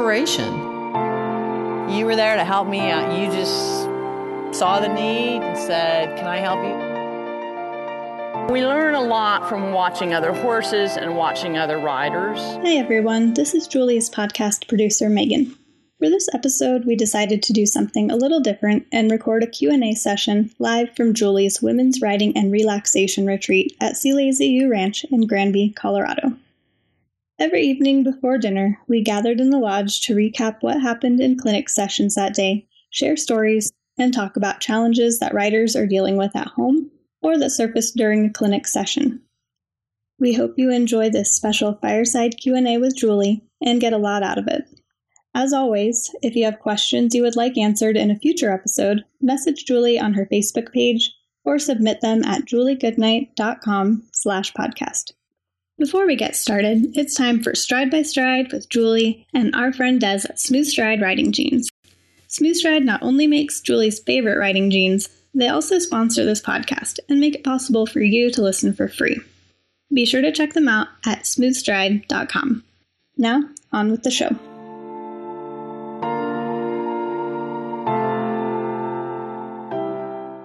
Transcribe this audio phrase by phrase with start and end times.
[0.00, 0.54] inspiration?
[1.90, 3.18] You were there to help me out.
[3.18, 3.84] You just
[4.58, 6.72] saw the need and said, Can I help you?
[8.50, 12.38] We learn a lot from watching other horses and watching other riders.
[12.64, 15.54] Hey everyone, this is Julie's podcast producer Megan.
[15.98, 19.94] For this episode, we decided to do something a little different and record a Q&A
[19.94, 25.26] session live from Julie's Women's Riding and Relaxation Retreat at C Lazy U Ranch in
[25.26, 26.38] Granby, Colorado.
[27.40, 31.70] Every evening before dinner, we gathered in the lodge to recap what happened in clinic
[31.70, 36.48] sessions that day, share stories, and talk about challenges that writers are dealing with at
[36.48, 36.90] home
[37.22, 39.22] or that surfaced during a clinic session.
[40.18, 44.36] We hope you enjoy this special fireside Q&A with Julie and get a lot out
[44.36, 44.64] of it.
[45.34, 49.64] As always, if you have questions you would like answered in a future episode, message
[49.64, 51.10] Julie on her Facebook page
[51.42, 55.12] or submit them at juliegoodnight.com slash podcast.
[55.80, 59.98] Before we get started, it's time for Stride by Stride with Julie and our friend
[59.98, 61.70] Des at Smooth Stride Riding Jeans.
[62.28, 67.18] Smooth Stride not only makes Julie's favorite riding jeans, they also sponsor this podcast and
[67.18, 69.22] make it possible for you to listen for free.
[69.90, 72.62] Be sure to check them out at smoothstride.com.
[73.16, 74.28] Now, on with the show.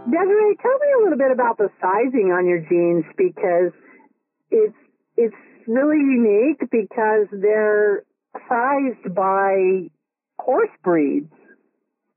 [0.09, 3.73] Desiree, tell me a little bit about the sizing on your jeans because
[4.49, 4.73] it's
[5.17, 5.35] it's
[5.67, 8.03] really unique because they're
[8.49, 9.89] sized by
[10.39, 11.31] horse breeds.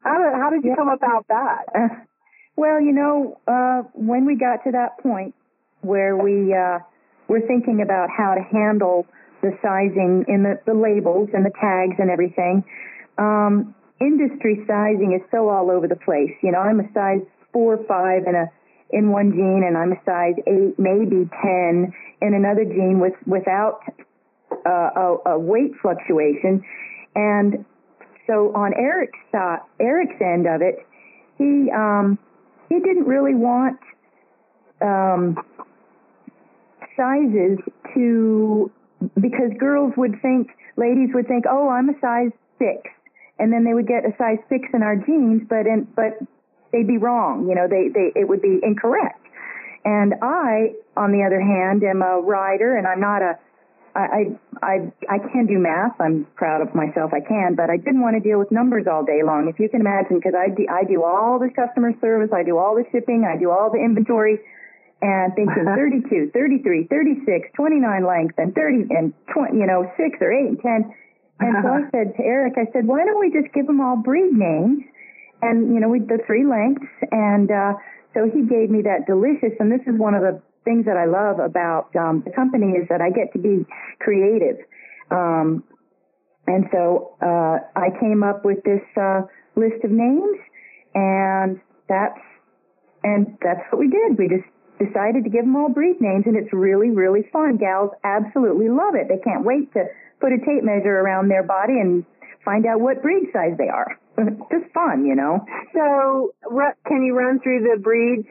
[0.01, 1.65] How did how did you come about that?
[1.75, 1.95] Uh,
[2.57, 5.35] well, you know, uh, when we got to that point
[5.81, 6.79] where we uh,
[7.29, 9.07] were thinking about how to handle
[9.43, 12.65] the sizing in the, the labels and the tags and everything,
[13.19, 16.35] um, industry sizing is so all over the place.
[16.43, 18.51] You know, I'm a size four or five and a
[18.91, 23.81] in one jean and I'm a size eight, maybe ten in another jean with without
[24.67, 26.63] uh, a, a weight fluctuation.
[27.15, 27.65] And
[28.27, 30.87] so on Eric's uh, Eric's end of it,
[31.37, 32.19] he um,
[32.69, 33.79] he didn't really want
[34.81, 35.37] um,
[36.97, 37.59] sizes
[37.95, 38.71] to
[39.15, 42.91] because girls would think, ladies would think, oh, I'm a size six,
[43.39, 46.19] and then they would get a size six in our jeans, but in but
[46.73, 47.49] they'd be wrong.
[47.49, 49.25] You know, they, they, it would be incorrect.
[49.85, 53.39] And I, on the other hand, am a writer and I'm not a,
[53.99, 55.99] I, I, I can do math.
[55.99, 57.13] I'm proud of myself.
[57.13, 59.49] I can, but I didn't want to deal with numbers all day long.
[59.49, 62.59] If you can imagine, because I do, I do all the customer service, I do
[62.59, 64.39] all the shipping, I do all the inventory,
[65.03, 70.31] and thinking 32, 33, 36, 29 length, and 30, and 20, you know, six or
[70.33, 70.95] eight and 10.
[71.41, 73.97] And so I said to Eric, I said, why don't we just give them all
[73.97, 74.85] breed names?
[75.43, 77.73] And you know we the three lengths and uh
[78.15, 81.07] so he gave me that delicious and this is one of the things that I
[81.07, 83.65] love about um the company is that I get to be
[84.01, 84.59] creative.
[85.11, 85.65] Um
[86.47, 89.23] and so uh I came up with this uh
[89.57, 90.39] list of names
[90.95, 92.21] and that's
[93.05, 94.19] and that's what we did.
[94.19, 97.57] We just decided to give them all breed names and it's really really fun.
[97.57, 99.09] Gals absolutely love it.
[99.09, 99.85] They can't wait to
[100.21, 102.05] put a tape measure around their body and
[102.45, 103.99] find out what breed size they are
[104.51, 105.45] just fun, you know.
[105.75, 106.35] So,
[106.87, 108.27] can you run through the breeds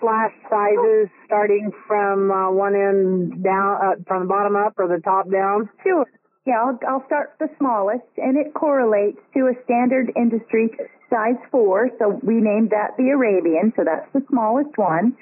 [0.00, 5.00] slash sizes starting from uh, one end down, uh, from the bottom up or the
[5.02, 5.68] top down?
[5.82, 6.06] Sure.
[6.46, 10.70] Yeah, I'll, I'll start the smallest, and it correlates to a standard industry
[11.10, 11.90] size four.
[11.98, 13.72] So we named that the Arabian.
[13.76, 15.16] So that's the smallest one.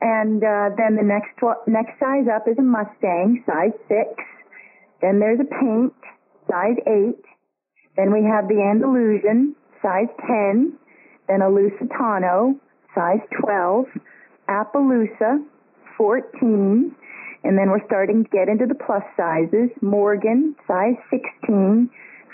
[0.00, 1.34] And uh, then the next
[1.66, 4.10] next size up is a Mustang, size six.
[5.02, 5.94] Then there's a Paint,
[6.50, 7.22] size eight.
[7.98, 10.72] Then we have the Andalusian, size 10.
[11.26, 12.54] Then a Lusitano,
[12.94, 13.86] size 12.
[14.48, 15.44] Appaloosa,
[15.98, 16.94] 14.
[17.42, 19.70] And then we're starting to get into the plus sizes.
[19.82, 21.90] Morgan, size 16.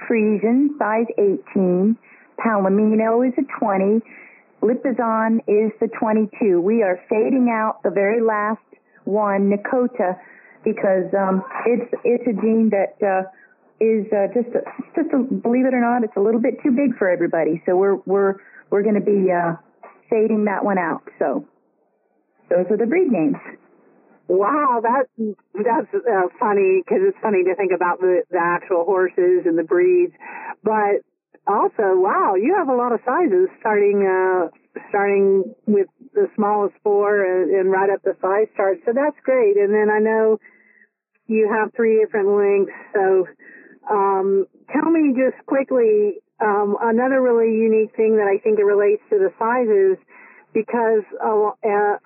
[0.07, 1.97] Friesian, size 18.
[2.39, 4.01] Palomino is a 20.
[4.63, 6.61] Lipizzan is the 22.
[6.61, 8.61] We are fading out the very last
[9.05, 10.19] one, Nokota,
[10.63, 13.29] because um, it's it's a jean that uh,
[13.81, 14.63] is uh, just a,
[14.95, 17.63] just a, believe it or not, it's a little bit too big for everybody.
[17.67, 18.35] So we're we're
[18.71, 19.57] we're going to be uh,
[20.11, 21.03] fading that one out.
[21.19, 21.47] So
[22.51, 23.37] those are the breed names.
[24.27, 25.05] Wow, that
[25.53, 29.65] that's uh, funny because it's funny to think about the, the actual horses and the
[29.65, 30.15] breeds,
[30.63, 31.05] but
[31.47, 34.49] also wow, you have a lot of sizes starting uh,
[34.89, 38.79] starting with the smallest four and, and right up the size chart.
[38.87, 39.57] So that's great.
[39.57, 40.39] And then I know
[41.27, 43.27] you have three different lengths, so
[43.91, 49.03] um, tell me just quickly um, another really unique thing that I think it relates
[49.11, 49.99] to the sizes
[50.53, 51.29] because a,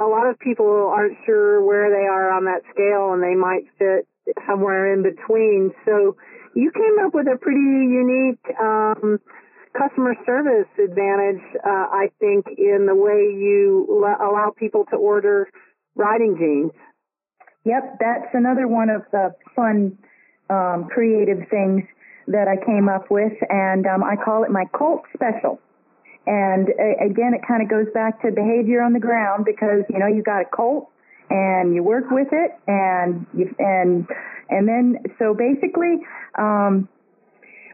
[0.01, 3.65] a lot of people aren't sure where they are on that scale and they might
[3.79, 4.09] fit
[4.47, 5.73] somewhere in between.
[5.85, 6.17] So
[6.55, 9.21] you came up with a pretty unique um,
[9.77, 15.49] customer service advantage, uh, I think, in the way you l- allow people to order
[15.95, 16.73] riding jeans.
[17.65, 19.99] Yep, that's another one of the fun,
[20.51, 21.83] um, creative things
[22.29, 25.61] that I came up with, and um, I call it my Colt Special.
[26.27, 29.99] And uh, again, it kind of goes back to behavior on the ground because you
[29.99, 30.91] know you got a Colt
[31.31, 34.07] and you work with it, and you and
[34.51, 36.01] and then so basically,
[36.39, 36.89] um,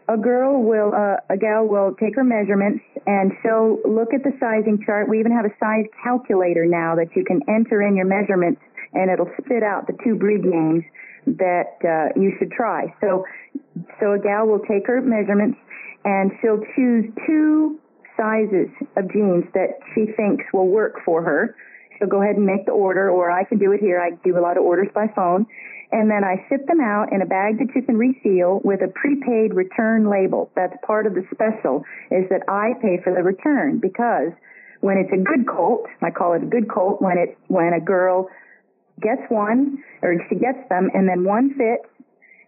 [0.08, 4.32] a girl will uh, a gal will take her measurements and she'll look at the
[4.38, 5.08] sizing chart.
[5.08, 8.60] We even have a size calculator now that you can enter in your measurements
[8.92, 10.84] and it'll spit out the two breed names
[11.26, 12.94] that uh, you should try.
[13.00, 13.24] So
[14.00, 15.58] so a gal will take her measurements
[16.04, 17.80] and she'll choose two
[18.16, 21.56] sizes of jeans that she thinks will work for her.
[21.98, 24.00] She'll go ahead and make the order, or I can do it here.
[24.00, 25.46] I do a lot of orders by phone.
[25.92, 28.88] And then I ship them out in a bag that you can reseal with a
[28.88, 30.50] prepaid return label.
[30.56, 34.32] That's part of the special is that I pay for the return because
[34.80, 37.80] when it's a good colt, I call it a good colt when it, when a
[37.80, 38.28] girl
[39.00, 41.88] gets one or she gets them and then one fits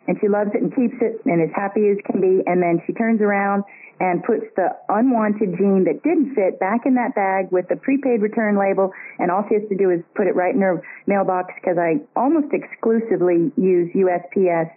[0.07, 2.43] and she loves it and keeps it and is happy as can be.
[2.47, 3.65] And then she turns around
[3.99, 8.23] and puts the unwanted jean that didn't fit back in that bag with the prepaid
[8.23, 8.93] return label.
[9.19, 12.05] And all she has to do is put it right in her mailbox because I
[12.15, 14.71] almost exclusively use USPS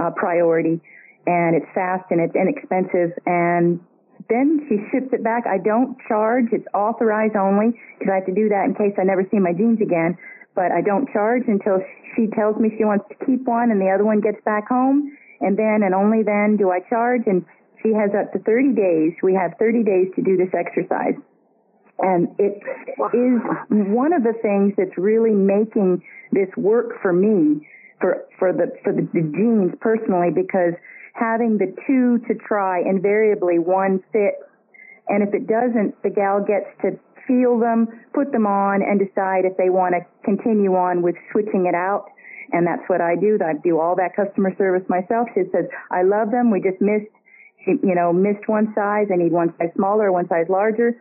[0.00, 0.80] uh, priority
[1.26, 3.80] and it's fast and it's inexpensive and
[4.30, 5.44] then she ships it back.
[5.46, 6.46] I don't charge.
[6.52, 9.52] It's authorized only because I have to do that in case I never see my
[9.52, 10.16] jeans again.
[10.54, 11.80] But I don't charge until
[12.14, 15.16] she tells me she wants to keep one and the other one gets back home.
[15.40, 17.22] And then and only then do I charge.
[17.26, 17.44] And
[17.82, 19.12] she has up to 30 days.
[19.22, 21.18] We have 30 days to do this exercise.
[21.98, 22.62] And it
[23.14, 26.02] is one of the things that's really making
[26.32, 27.66] this work for me,
[28.00, 30.74] for, for the, for the, the jeans personally, because
[31.14, 34.42] having the two to try, invariably one fits.
[35.08, 36.98] And if it doesn't, the gal gets to
[37.32, 41.64] feel them, put them on, and decide if they want to continue on with switching
[41.64, 42.12] it out.
[42.52, 43.38] And that's what I do.
[43.40, 45.28] I do all that customer service myself.
[45.32, 46.50] She says, I love them.
[46.50, 47.08] We just missed,
[47.66, 49.08] you know, missed one size.
[49.08, 50.92] I need one size smaller, one size larger.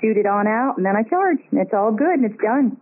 [0.00, 1.38] Shoot it on out, and then I charge.
[1.50, 2.78] And it's all good, and it's done.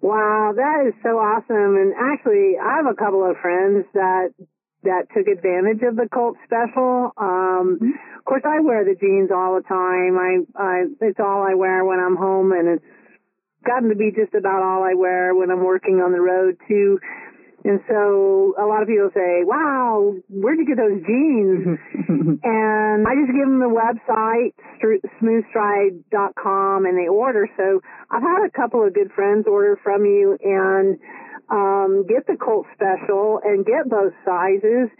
[0.00, 1.74] Wow, that is so awesome.
[1.74, 4.30] And actually, I have a couple of friends that
[4.84, 7.10] that took advantage of the Colt special.
[7.18, 8.15] Um, mm-hmm.
[8.26, 10.18] Of course, I wear the jeans all the time.
[10.18, 12.84] I, I, it's all I wear when I'm home, and it's
[13.64, 16.98] gotten to be just about all I wear when I'm working on the road too.
[17.62, 21.78] And so a lot of people say, wow, where'd you get those jeans?
[22.42, 24.58] and I just give them the website,
[25.22, 27.46] smoothstride.com, and they order.
[27.56, 27.78] So
[28.10, 30.98] I've had a couple of good friends order from you and
[31.48, 34.90] um, get the Colt special and get both sizes.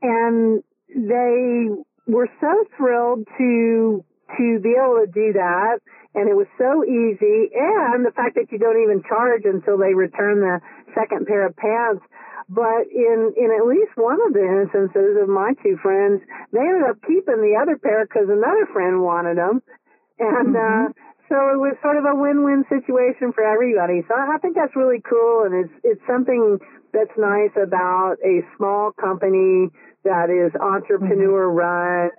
[0.00, 0.62] And
[0.94, 1.66] they
[2.08, 4.04] were so thrilled to
[4.36, 5.80] to be able to do that.
[6.14, 7.52] And it was so easy.
[7.54, 10.60] And the fact that you don't even charge until they return the
[10.96, 12.02] second pair of pants.
[12.48, 16.88] But in in at least one of the instances of my two friends they ended
[16.88, 19.60] up keeping the other pair because another friend wanted them
[20.18, 20.88] and mm-hmm.
[20.88, 20.92] uh
[21.28, 24.00] so it was sort of a win-win situation for everybody.
[24.08, 26.56] So I think that's really cool, and it's it's something
[26.92, 29.70] that's nice about a small company
[30.04, 32.10] that is entrepreneur run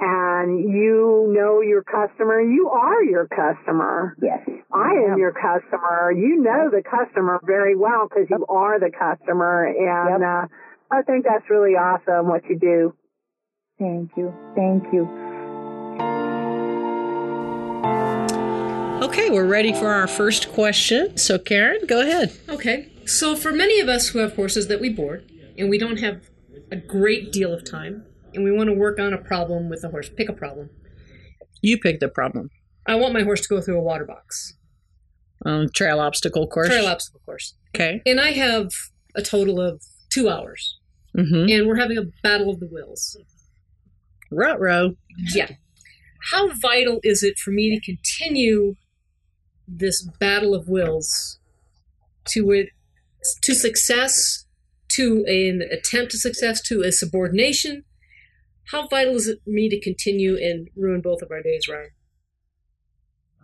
[0.00, 2.40] and you know your customer.
[2.40, 4.16] You are your customer.
[4.20, 4.40] Yes.
[4.72, 6.12] I am your customer.
[6.12, 9.66] You know the customer very well because you are the customer.
[9.66, 10.28] And yep.
[10.28, 10.46] uh,
[10.90, 12.94] I think that's really awesome what you do.
[13.78, 14.32] Thank you.
[14.54, 15.29] Thank you.
[19.10, 21.16] Okay, we're ready for our first question.
[21.16, 22.32] So, Karen, go ahead.
[22.48, 22.86] Okay.
[23.06, 26.30] So, for many of us who have horses that we board and we don't have
[26.70, 29.88] a great deal of time, and we want to work on a problem with the
[29.88, 30.08] horse.
[30.08, 30.70] Pick a problem.
[31.60, 32.50] You pick the problem.
[32.86, 34.54] I want my horse to go through a water box.
[35.44, 36.68] Um, trail obstacle course.
[36.68, 37.56] Trail obstacle course.
[37.74, 38.02] Okay.
[38.06, 38.70] And I have
[39.16, 40.78] a total of two hours.
[41.18, 41.50] Mm-hmm.
[41.50, 43.16] And we're having a battle of the wills.
[44.30, 44.94] Rut row.
[45.34, 45.50] Yeah.
[46.30, 48.76] How vital is it for me to continue
[49.76, 51.38] this battle of wills
[52.28, 52.70] to it
[53.42, 54.46] to success,
[54.88, 57.84] to an attempt to success, to a subordination,
[58.70, 61.90] how vital is it me to continue and ruin both of our days, Ryan?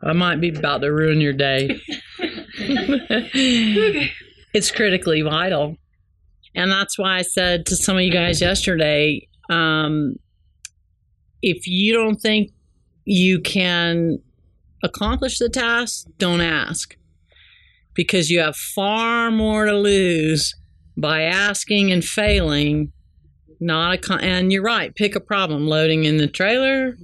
[0.02, 1.80] I might be about to ruin your day.
[2.61, 4.12] okay.
[4.54, 5.76] It's critically vital.
[6.54, 10.16] And that's why I said to some of you guys yesterday um,
[11.42, 12.52] if you don't think
[13.04, 14.18] you can
[14.83, 16.97] accomplish the task, don't ask.
[17.95, 20.54] Because you have far more to lose
[20.97, 22.92] by asking and failing
[23.61, 24.95] Not a con- and you're right.
[24.95, 26.97] Pick a problem: loading in the trailer,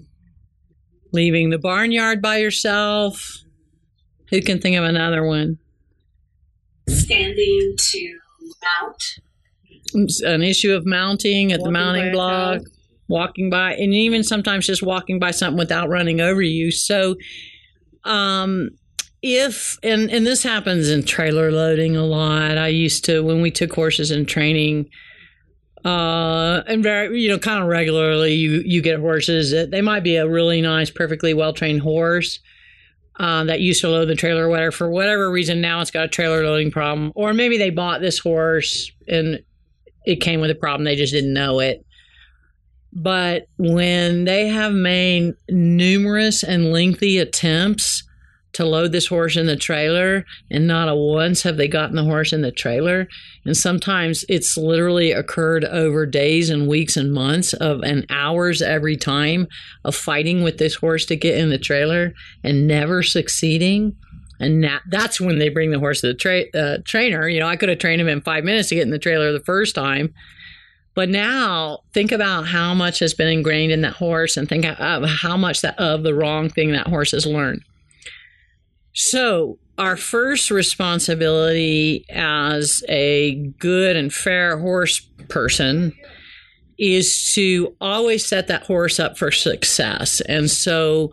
[1.12, 3.38] leaving the barnyard by yourself.
[4.30, 5.58] Who can think of another one?
[6.88, 8.18] Standing to
[8.62, 9.02] mount.
[10.22, 12.60] An issue of mounting at Walking the mounting block,
[13.08, 16.70] walking by, and even sometimes just walking by something without running over you.
[16.70, 17.16] So,
[18.04, 18.70] um,
[19.22, 22.58] if and and this happens in trailer loading a lot.
[22.58, 24.88] I used to when we took horses in training.
[25.84, 30.04] Uh, and very, you know, kind of regularly, you you get horses that they might
[30.04, 32.38] be a really nice, perfectly well trained horse,
[33.18, 34.70] uh, that used to load the trailer or whatever.
[34.70, 38.18] For whatever reason, now it's got a trailer loading problem, or maybe they bought this
[38.18, 39.42] horse and
[40.04, 40.84] it came with a problem.
[40.84, 41.84] They just didn't know it.
[42.92, 48.04] But when they have made numerous and lengthy attempts
[48.52, 52.04] to load this horse in the trailer, and not a once have they gotten the
[52.04, 53.08] horse in the trailer,
[53.46, 58.96] and sometimes it's literally occurred over days and weeks and months of and hours every
[58.96, 59.48] time
[59.84, 62.12] of fighting with this horse to get in the trailer
[62.44, 63.96] and never succeeding.
[64.38, 67.28] And that, that's when they bring the horse to the tra- uh, trainer.
[67.28, 69.32] You know, I could have trained him in five minutes to get in the trailer
[69.32, 70.12] the first time.
[70.94, 75.08] But now think about how much has been ingrained in that horse and think of
[75.08, 77.62] how much that, of the wrong thing that horse has learned.
[78.94, 85.94] So, our first responsibility as a good and fair horse person
[86.78, 90.20] is to always set that horse up for success.
[90.22, 91.12] And so,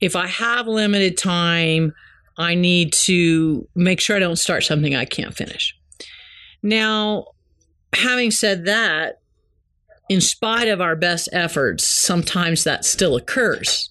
[0.00, 1.92] if I have limited time,
[2.36, 5.74] I need to make sure I don't start something I can't finish.
[6.62, 7.26] Now,
[7.94, 9.20] having said that,
[10.08, 13.90] in spite of our best efforts, sometimes that still occurs.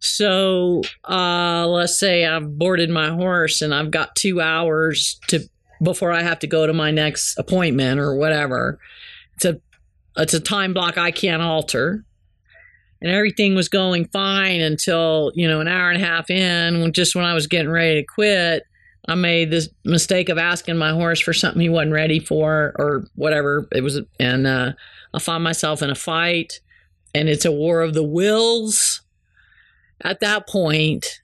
[0.00, 5.48] So, uh, let's say I've boarded my horse and I've got two hours to
[5.82, 8.78] before I have to go to my next appointment or whatever.
[9.36, 9.60] It's a
[10.16, 12.04] it's a time block I can't alter.
[13.02, 17.14] And everything was going fine until, you know, an hour and a half in, just
[17.14, 18.64] when I was getting ready to quit,
[19.08, 23.04] I made this mistake of asking my horse for something he wasn't ready for or
[23.14, 24.00] whatever it was.
[24.18, 24.72] And uh,
[25.14, 26.60] I found myself in a fight,
[27.14, 29.02] and it's a war of the wills
[30.02, 31.20] at that point.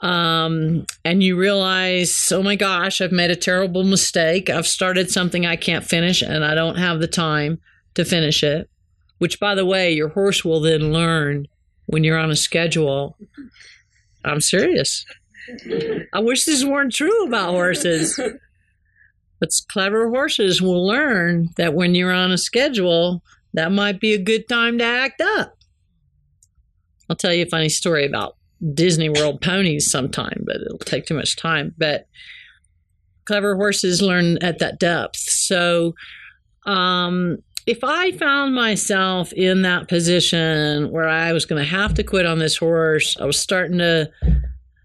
[0.00, 4.50] Um, and you realize, oh my gosh, I've made a terrible mistake.
[4.50, 7.60] I've started something I can't finish, and I don't have the time
[7.94, 8.68] to finish it.
[9.18, 11.46] Which, by the way, your horse will then learn
[11.86, 13.16] when you're on a schedule.
[14.24, 15.06] I'm serious.
[16.12, 18.18] I wish this weren't true about horses.
[19.40, 23.22] But clever horses will learn that when you're on a schedule,
[23.52, 25.58] that might be a good time to act up.
[27.10, 28.36] I'll tell you a funny story about
[28.72, 31.74] Disney World ponies sometime, but it'll take too much time.
[31.76, 32.06] But
[33.26, 35.18] clever horses learn at that depth.
[35.18, 35.94] So,
[36.64, 42.02] um, if I found myself in that position where I was going to have to
[42.02, 44.10] quit on this horse, I was starting to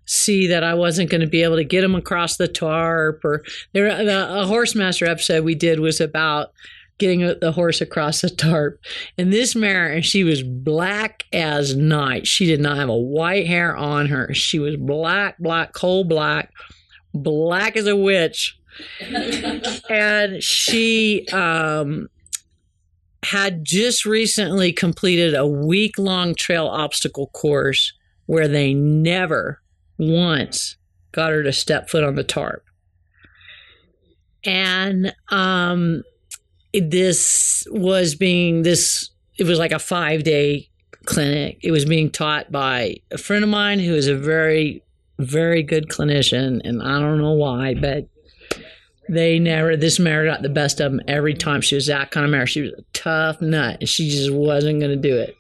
[0.10, 3.44] see that I wasn't going to be able to get him across the tarp, or
[3.74, 4.04] there.
[4.04, 6.52] The, a horse master episode we did was about
[6.98, 8.80] getting the horse across the tarp.
[9.18, 12.28] And this mare, and she was black as night.
[12.28, 14.34] She did not have a white hair on her.
[14.34, 16.52] She was black, black, coal black,
[17.14, 18.60] black as a witch.
[19.90, 22.10] and she um,
[23.24, 27.94] had just recently completed a week long trail obstacle course
[28.26, 29.62] where they never
[30.00, 30.78] once
[31.12, 32.64] got her to step foot on the tarp.
[34.44, 36.04] And um,
[36.74, 40.70] this was being this it was like a five day
[41.06, 41.60] clinic.
[41.62, 44.84] It was being taught by a friend of mine who is a very
[45.20, 48.08] very good clinician and i don't know why but
[49.10, 51.62] they never this mare got the best of them every time.
[51.62, 54.80] She was that kind of mare she was a tough nut and she just wasn't
[54.80, 55.36] going to do it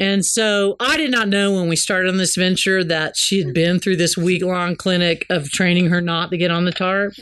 [0.00, 3.52] and so I did not know when we started on this venture that she had
[3.52, 7.12] been through this week long clinic of training her not to get on the tarp.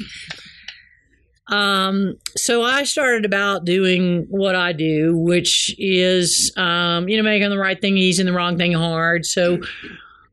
[1.49, 7.51] Um, so I started about doing what I do, which is, um, you know, making
[7.51, 9.27] the right thing easy and the wrong thing hard.
[9.27, 9.59] So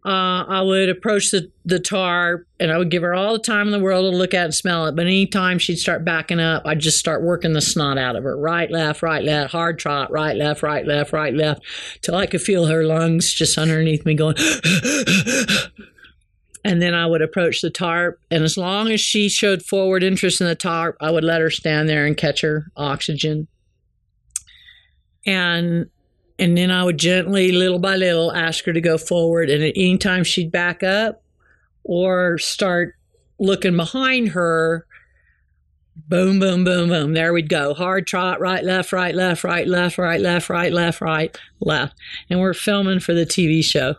[0.05, 3.65] uh, I would approach the, the tarp and I would give her all the time
[3.65, 4.95] in the world to look at and smell it.
[4.95, 8.37] But anytime she'd start backing up, I'd just start working the snot out of her.
[8.37, 11.63] Right, left, right, left, hard trot, right, left, right, left, right, left,
[12.01, 14.35] till I could feel her lungs just underneath me going.
[16.63, 18.19] and then I would approach the tarp.
[18.29, 21.49] And as long as she showed forward interest in the tarp, I would let her
[21.49, 23.47] stand there and catch her oxygen.
[25.25, 25.89] And
[26.37, 29.49] and then I would gently, little by little, ask her to go forward.
[29.49, 31.23] And at any time she'd back up
[31.83, 32.95] or start
[33.39, 34.85] looking behind her,
[36.07, 37.13] Boom, boom, boom, boom.
[37.13, 37.73] There we'd go.
[37.73, 41.95] Hard trot, right, left, right, left, right, left, right, left, right, left, right, left.
[42.29, 43.95] And we're filming for the TV show.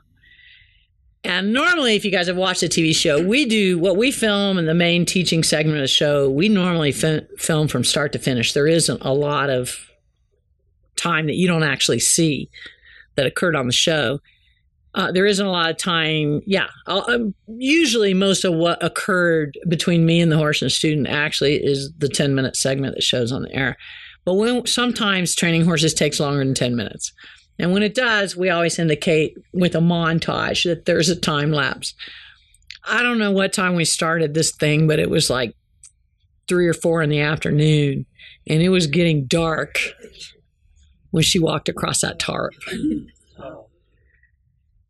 [1.25, 4.59] And normally, if you guys have watched the TV show, we do what we film
[4.59, 6.31] in the main teaching segment of the show.
[6.31, 8.52] We normally fi- film from start to finish.
[8.52, 9.90] There isn't a lot of
[10.96, 12.50] time that you don't actually see
[13.16, 14.20] that occurred on the show.
[14.94, 16.40] Uh, there isn't a lot of time.
[16.46, 21.56] Yeah, um, usually most of what occurred between me and the horse and student actually
[21.56, 23.76] is the ten minute segment that shows on the air.
[24.24, 27.12] But when sometimes training horses takes longer than ten minutes,
[27.58, 31.94] and when it does, we always indicate with a montage that there's a time lapse.
[32.88, 35.54] I don't know what time we started this thing, but it was like
[36.48, 38.06] three or four in the afternoon,
[38.46, 39.78] and it was getting dark
[41.10, 42.54] when she walked across that tarp.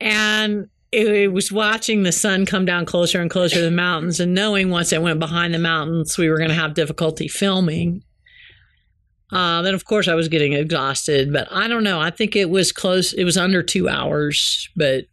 [0.01, 4.21] And it, it, was watching the sun come down closer and closer to the mountains,
[4.21, 8.03] and knowing once it went behind the mountains, we were going to have difficulty filming.
[9.33, 12.01] Uh, then, of course, I was getting exhausted, but I don't know.
[12.01, 13.13] I think it was close.
[13.13, 15.07] It was under two hours, but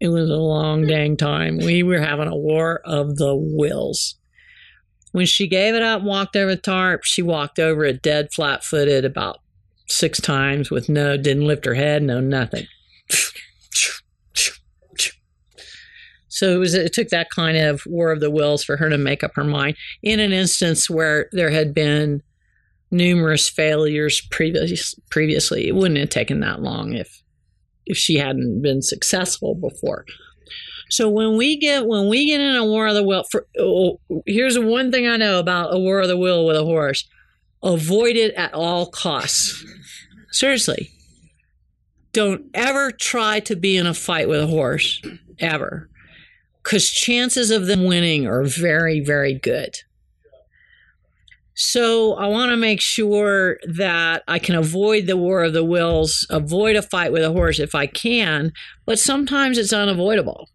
[0.00, 1.58] it was a long dang time.
[1.58, 4.16] We were having a war of the wills.
[5.12, 8.32] When she gave it up, and walked over the tarp, she walked over it dead
[8.32, 9.40] flat footed about
[9.86, 12.66] six times with no, didn't lift her head, no nothing.
[16.28, 18.98] So it was it took that kind of war of the wills for her to
[18.98, 22.22] make up her mind in an instance where there had been
[22.90, 25.68] numerous failures previous, previously.
[25.68, 27.22] It wouldn't have taken that long if
[27.86, 30.06] if she hadn't been successful before.
[30.90, 34.00] So when we get when we get in a war of the will, for, oh,
[34.26, 37.08] here's one thing I know about a war of the will with a horse:
[37.64, 39.64] avoid it at all costs.
[40.30, 40.90] Seriously,
[42.12, 45.02] don't ever try to be in a fight with a horse
[45.40, 45.88] ever
[46.62, 49.76] because chances of them winning are very, very good.
[51.56, 56.26] So I want to make sure that I can avoid the war of the wills,
[56.30, 58.52] avoid a fight with a horse if I can,
[58.86, 60.48] but sometimes it's unavoidable.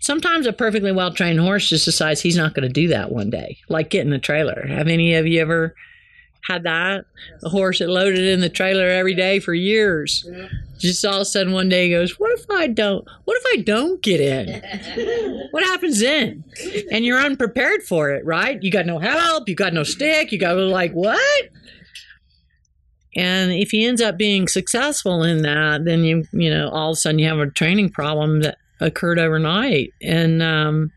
[0.00, 3.30] Sometimes a perfectly well trained horse just decides he's not going to do that one
[3.30, 4.66] day, like getting the trailer.
[4.66, 5.74] Have any of you ever
[6.42, 7.04] had that.
[7.44, 10.28] A horse that loaded in the trailer every day for years.
[10.28, 10.48] Yeah.
[10.78, 13.58] Just all of a sudden one day he goes, What if I don't what if
[13.58, 15.48] I don't get in?
[15.52, 16.44] what happens then?
[16.90, 18.60] And you're unprepared for it, right?
[18.62, 21.48] You got no help, you got no stick, you got like, what?
[23.14, 26.94] And if he ends up being successful in that, then you you know, all of
[26.94, 29.92] a sudden you have a training problem that occurred overnight.
[30.02, 30.90] And um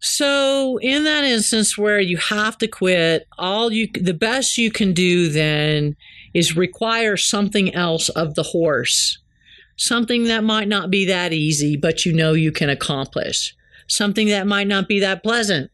[0.00, 4.94] so in that instance where you have to quit, all you the best you can
[4.94, 5.94] do then
[6.32, 9.18] is require something else of the horse.
[9.76, 13.54] Something that might not be that easy, but you know you can accomplish.
[13.88, 15.70] Something that might not be that pleasant,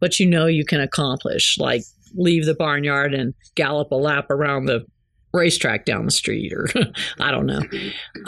[0.00, 1.82] but you know you can accomplish, like
[2.14, 4.84] leave the barnyard and gallop a lap around the
[5.32, 6.68] racetrack down the street or
[7.20, 7.62] I don't know.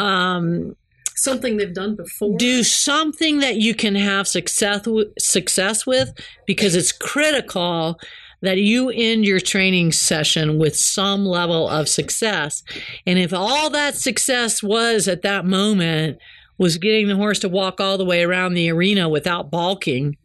[0.03, 0.74] Um,
[1.14, 2.37] something they've done before.
[2.37, 4.87] Do something that you can have success
[5.18, 6.12] success with
[6.46, 7.98] because it's critical
[8.42, 12.62] that you end your training session with some level of success.
[13.07, 16.18] And if all that success was at that moment
[16.59, 20.16] was getting the horse to walk all the way around the arena without balking,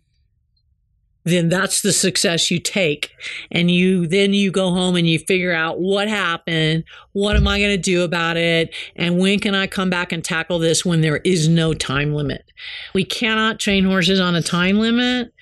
[1.29, 3.11] then that's the success you take.
[3.51, 6.83] And you then you go home and you figure out what happened.
[7.13, 8.73] What am i going to do about it?
[8.95, 12.51] And when can i come back and tackle this when there is no time limit?
[12.93, 15.33] We cannot train horses on a time limit.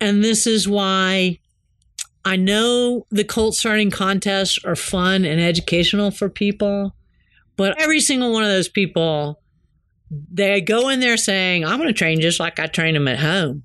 [0.00, 1.38] And this is why
[2.24, 6.94] i know the colt starting contests are fun and educational for people
[7.56, 9.40] but every single one of those people
[10.10, 13.18] they go in there saying i'm going to train just like i train them at
[13.18, 13.62] home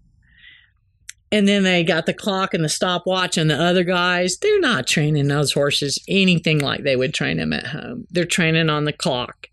[1.32, 4.88] and then they got the clock and the stopwatch, and the other guys, they're not
[4.88, 8.08] training those horses anything like they would train them at home.
[8.10, 9.48] They're training on the clock.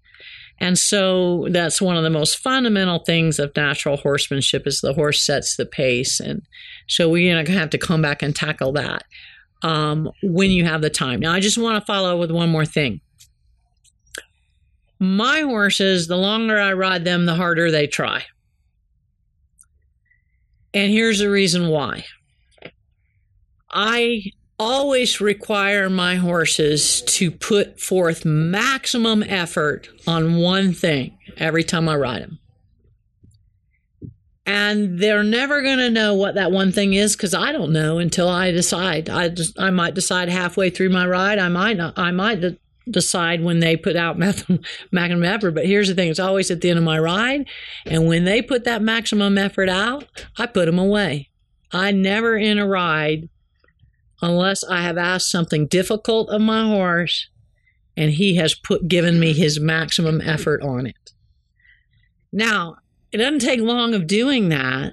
[0.58, 5.20] And so that's one of the most fundamental things of natural horsemanship is the horse
[5.20, 6.18] sets the pace.
[6.18, 6.42] And
[6.86, 9.04] so we're going to have to come back and tackle that
[9.62, 11.20] um, when you have the time.
[11.20, 13.02] Now, I just want to follow with one more thing.
[14.98, 18.24] My horses, the longer I ride them, the harder they try.
[20.74, 22.04] And here's the reason why
[23.70, 24.22] I
[24.58, 31.96] always require my horses to put forth maximum effort on one thing every time I
[31.96, 32.38] ride them.
[34.46, 37.98] And they're never going to know what that one thing is because I don't know
[37.98, 39.10] until I decide.
[39.10, 41.40] I just, I might decide halfway through my ride.
[41.40, 41.98] I might not.
[41.98, 42.40] I might
[42.88, 44.18] decide when they put out
[44.90, 45.52] maximum effort.
[45.52, 47.46] But here's the thing: it's always at the end of my ride,
[47.84, 50.06] and when they put that maximum effort out,
[50.38, 51.30] I put them away.
[51.72, 53.28] I never in a ride
[54.22, 57.28] unless I have asked something difficult of my horse
[57.96, 61.12] and he has put given me his maximum effort on it.
[62.32, 62.76] Now,
[63.12, 64.92] it doesn't take long of doing that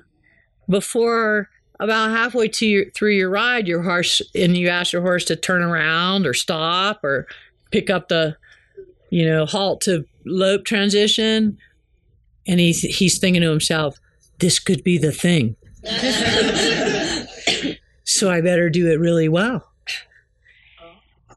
[0.69, 5.25] before about halfway to your, through your ride, your horse and you ask your horse
[5.25, 7.27] to turn around or stop or
[7.73, 8.37] pick up the,
[9.09, 11.57] you know, halt to lope transition,
[12.47, 13.99] and he's he's thinking to himself,
[14.39, 15.57] "This could be the thing."
[18.05, 19.69] so I better do it really well.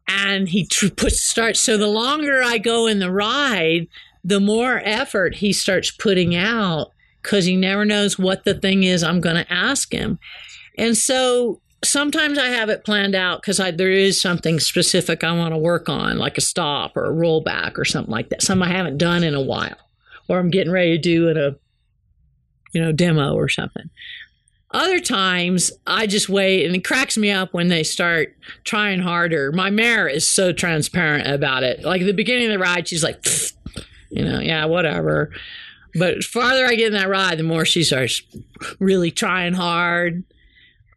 [0.08, 1.58] And he tr- puts starts.
[1.58, 3.88] So the longer I go in the ride,
[4.22, 9.02] the more effort he starts putting out because he never knows what the thing is
[9.02, 10.20] I'm going to ask him.
[10.78, 15.54] And so sometimes I have it planned out because there is something specific I want
[15.54, 18.42] to work on, like a stop or a rollback or something like that.
[18.42, 19.76] Something I haven't done in a while,
[20.28, 21.56] or I'm getting ready to do in a,
[22.72, 23.88] you know, demo or something.
[24.72, 29.52] Other times I just wait and it cracks me up when they start trying harder.
[29.52, 31.82] My mare is so transparent about it.
[31.82, 33.24] Like at the beginning of the ride, she's like,
[34.10, 35.30] you know, yeah, whatever.
[35.94, 38.20] But farther I get in that ride, the more she starts
[38.78, 40.24] really trying hard.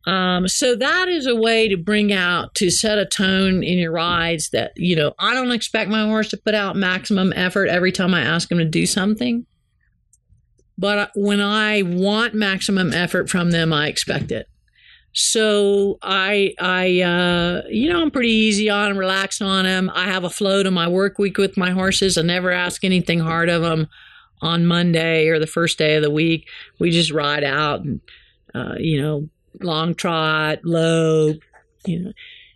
[0.06, 3.92] Um, so that is a way to bring out to set a tone in your
[3.92, 7.92] rides that you know I don't expect my horse to put out maximum effort every
[7.92, 9.46] time I ask him to do something.
[10.78, 14.48] But when I want maximum effort from them, I expect it.
[15.12, 19.92] So I, I, uh, you know, I'm pretty easy on, them, relaxed on them.
[19.94, 22.18] I have a flow to my work week with my horses.
[22.18, 23.88] I never ask anything hard of them
[24.42, 26.48] on Monday or the first day of the week.
[26.80, 28.00] We just ride out and,
[28.54, 29.30] uh, you know,
[29.62, 31.34] long trot, low,
[31.86, 32.14] you know.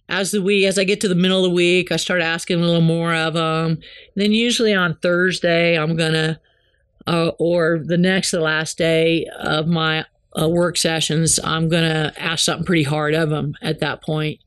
[0.10, 2.60] As the week, as I get to the middle of the week, I start asking
[2.60, 3.71] a little more of them.
[3.71, 3.79] And
[4.15, 6.39] then usually on Thursday, I'm gonna
[7.08, 10.06] uh, or the next the last day of my
[10.39, 14.39] uh, work sessions, I'm to ask something pretty hard of them at that point.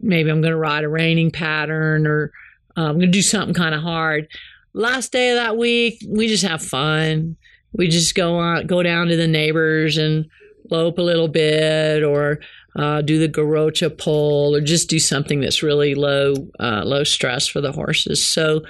[0.00, 2.32] Maybe I'm to ride a reining pattern or
[2.76, 4.28] uh, I'm to do something kind of hard.
[4.74, 7.36] Last day of that week, we just have fun.
[7.72, 10.26] We just go on, go down to the neighbors and
[10.70, 12.40] lope a little bit or
[12.76, 17.46] uh, do the garrocha pole or just do something that's really low, uh, low stress
[17.46, 18.24] for the horses.
[18.28, 18.62] So,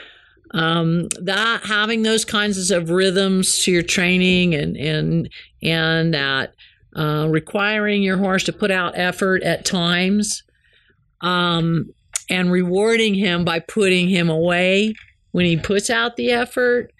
[0.54, 5.30] um, that having those kinds of rhythms to your training and and
[5.62, 6.54] and that
[6.94, 10.42] uh, requiring your horse to put out effort at times
[11.22, 11.86] um,
[12.28, 14.94] and rewarding him by putting him away
[15.30, 16.92] when he puts out the effort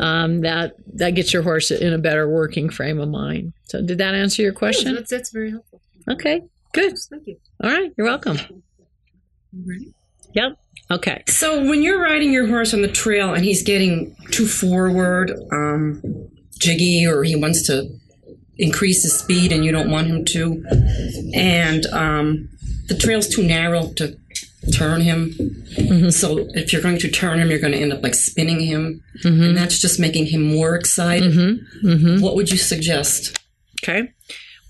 [0.00, 3.52] um, that that gets your horse in a better working frame of mind.
[3.64, 4.94] So did that answer your question?
[4.94, 5.80] that's, that's very helpful.
[6.08, 6.94] Okay good.
[7.10, 7.36] Thank you.
[7.62, 8.38] All right you're welcome.
[9.52, 9.92] Ready?
[10.34, 10.56] Yep
[10.90, 11.22] Okay.
[11.28, 16.02] So when you're riding your horse on the trail and he's getting too forward, um,
[16.58, 17.88] jiggy, or he wants to
[18.58, 20.64] increase his speed and you don't want him to,
[21.32, 22.48] and um,
[22.88, 24.18] the trail's too narrow to
[24.72, 25.30] turn him.
[25.30, 26.10] Mm-hmm.
[26.10, 29.02] So if you're going to turn him, you're going to end up like spinning him,
[29.24, 29.42] mm-hmm.
[29.42, 31.32] and that's just making him more excited.
[31.32, 32.22] Mm-hmm.
[32.22, 33.38] What would you suggest?
[33.82, 34.12] Okay.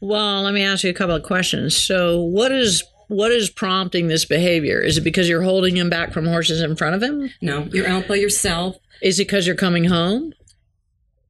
[0.00, 1.76] Well, let me ask you a couple of questions.
[1.76, 4.80] So, what is what is prompting this behavior?
[4.80, 7.30] Is it because you're holding him back from horses in front of him?
[7.42, 8.76] No, you're out by yourself.
[9.02, 10.32] Is it because you're coming home?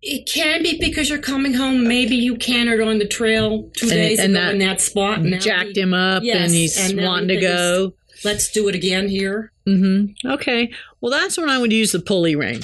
[0.02, 1.86] It can be because you're coming home.
[1.86, 5.18] Maybe you cantered on the trail two and, days and ago that in that spot.
[5.18, 7.92] And jacked he, him up, yes, and he's and wanting to go.
[8.24, 9.52] Let's do it again here.
[9.66, 10.28] Mm-hmm.
[10.28, 10.72] Okay.
[11.00, 12.62] Well, that's when I would use the pulley rein.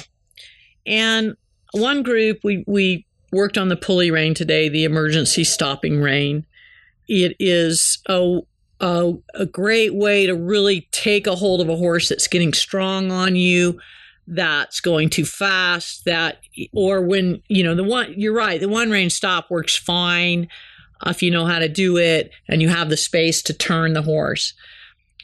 [0.85, 1.35] And
[1.71, 6.45] one group we we worked on the pulley rein today, the emergency stopping rein.
[7.07, 8.39] It is a
[8.79, 13.11] a, a great way to really take a hold of a horse that's getting strong
[13.11, 13.79] on you
[14.27, 16.41] that's going too fast that
[16.73, 20.49] or when you know the one you're right the one rein stop works fine
[21.05, 24.01] if you know how to do it and you have the space to turn the
[24.01, 24.53] horse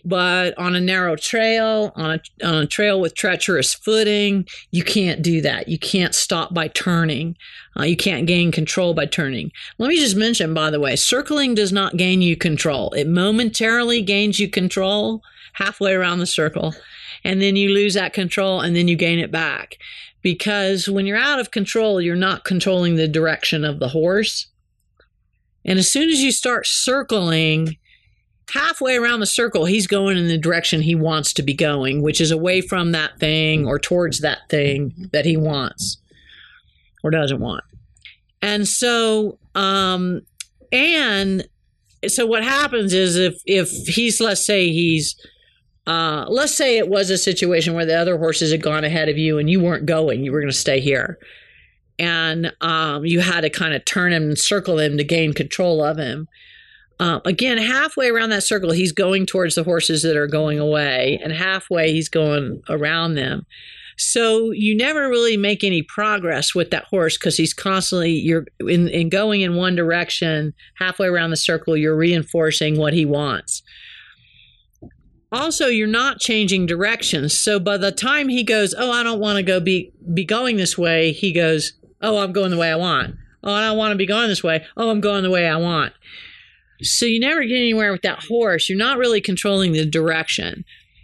[0.06, 5.22] but on a narrow trail, on a, on a trail with treacherous footing, you can't
[5.22, 5.68] do that.
[5.68, 7.38] You can't stop by turning.
[7.78, 9.52] Uh, you can't gain control by turning.
[9.78, 12.92] Let me just mention, by the way, circling does not gain you control.
[12.92, 15.22] It momentarily gains you control
[15.54, 16.74] halfway around the circle,
[17.24, 19.78] and then you lose that control and then you gain it back.
[20.22, 24.48] Because when you're out of control, you're not controlling the direction of the horse.
[25.66, 27.78] And as soon as you start circling,
[28.52, 32.22] halfway around the circle, he's going in the direction he wants to be going, which
[32.22, 35.98] is away from that thing or towards that thing that he wants
[37.04, 37.64] or doesn't want.
[38.42, 40.22] And so, um,
[40.72, 41.48] and
[42.08, 45.16] so what happens is if if he's let's say he's
[45.88, 49.18] uh, let's say it was a situation where the other horses had gone ahead of
[49.18, 51.18] you and you weren't going, you were going to stay here,
[52.00, 55.84] and um, you had to kind of turn him and circle him to gain control
[55.84, 56.28] of him
[57.00, 61.20] Uh, again, halfway around that circle, he's going towards the horses that are going away,
[61.24, 63.46] and halfway he's going around them.
[63.98, 68.88] So you never really make any progress with that horse because he's constantly you're in,
[68.90, 71.78] in going in one direction halfway around the circle.
[71.78, 73.62] You're reinforcing what he wants.
[75.32, 77.38] Also, you're not changing directions.
[77.38, 80.58] So by the time he goes, oh, I don't want to go be be going
[80.58, 83.16] this way, he goes, oh, I'm going the way I want.
[83.44, 84.66] Oh, I don't want to be going this way.
[84.78, 85.94] Oh, I'm going the way I want.
[86.84, 88.70] So you never get anywhere with that horse.
[88.70, 90.64] You're not really controlling the direction.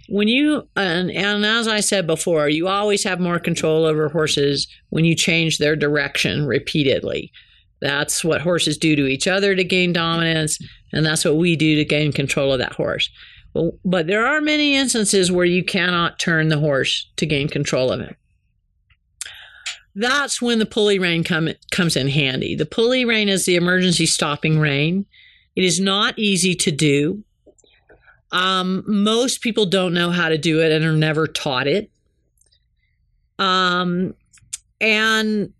[0.10, 4.68] When you and, and as i said before you always have more control over horses
[4.90, 7.32] when you change their direction repeatedly.
[7.82, 10.58] That's what horses do to each other to gain dominance
[10.92, 13.10] and that's what we do to gain control of that horse.
[13.54, 17.92] But, but there are many instances where you cannot turn the horse to gain control
[17.92, 18.16] of him
[19.96, 22.56] that's when the pulley rein come, comes in handy.
[22.56, 25.06] The pulley rein is the emergency stopping rein
[25.60, 27.24] it is not easy to do
[28.32, 31.90] um, most people don't know how to do it and are never taught it.
[33.38, 34.14] Um,
[34.80, 35.54] and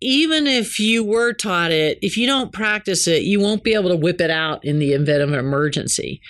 [0.00, 3.90] even if you were taught it, if you don't practice it, you won't be able
[3.90, 6.20] to whip it out in the event of an emergency.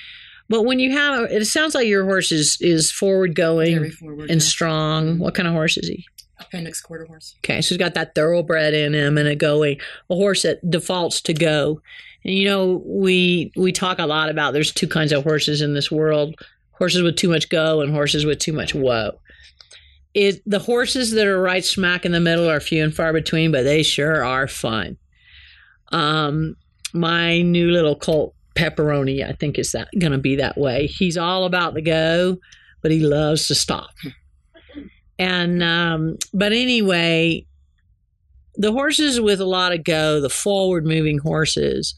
[0.48, 4.40] But when you have, it sounds like your horse is is forward going forward, and
[4.40, 4.46] yeah.
[4.46, 5.18] strong.
[5.18, 6.06] What kind of horse is he?
[6.38, 7.34] Appendix quarter horse.
[7.38, 11.20] Okay, so he's got that thoroughbred in him and a going, a horse that defaults
[11.22, 11.80] to go.
[12.28, 15.92] You know, we we talk a lot about there's two kinds of horses in this
[15.92, 16.34] world:
[16.72, 19.12] horses with too much go and horses with too much whoa.
[20.12, 23.52] It the horses that are right smack in the middle are few and far between,
[23.52, 24.96] but they sure are fun.
[25.92, 26.56] Um,
[26.92, 30.88] my new little colt pepperoni, I think, is that going to be that way.
[30.88, 32.38] He's all about the go,
[32.82, 33.90] but he loves to stop.
[35.16, 37.46] And um, but anyway,
[38.56, 41.94] the horses with a lot of go, the forward moving horses,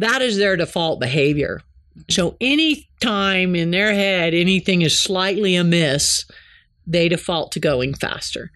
[0.00, 1.60] that is their default behavior.
[2.08, 6.24] So any time in their head anything is slightly amiss,
[6.86, 8.50] they default to going faster.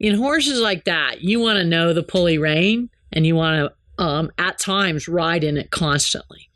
[0.00, 4.02] In horses like that, you want to know the pulley rein and you want to
[4.02, 6.48] um, at times ride in it constantly.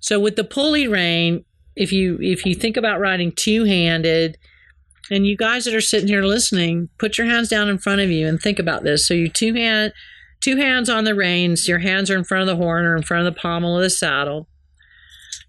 [0.00, 1.44] So with the pulley rein,
[1.76, 4.36] if you if you think about riding two handed,
[5.10, 8.10] and you guys that are sitting here listening, put your hands down in front of
[8.10, 9.06] you and think about this.
[9.06, 9.92] So you two hand
[10.40, 13.02] two hands on the reins, your hands are in front of the horn or in
[13.02, 14.48] front of the pommel of the saddle.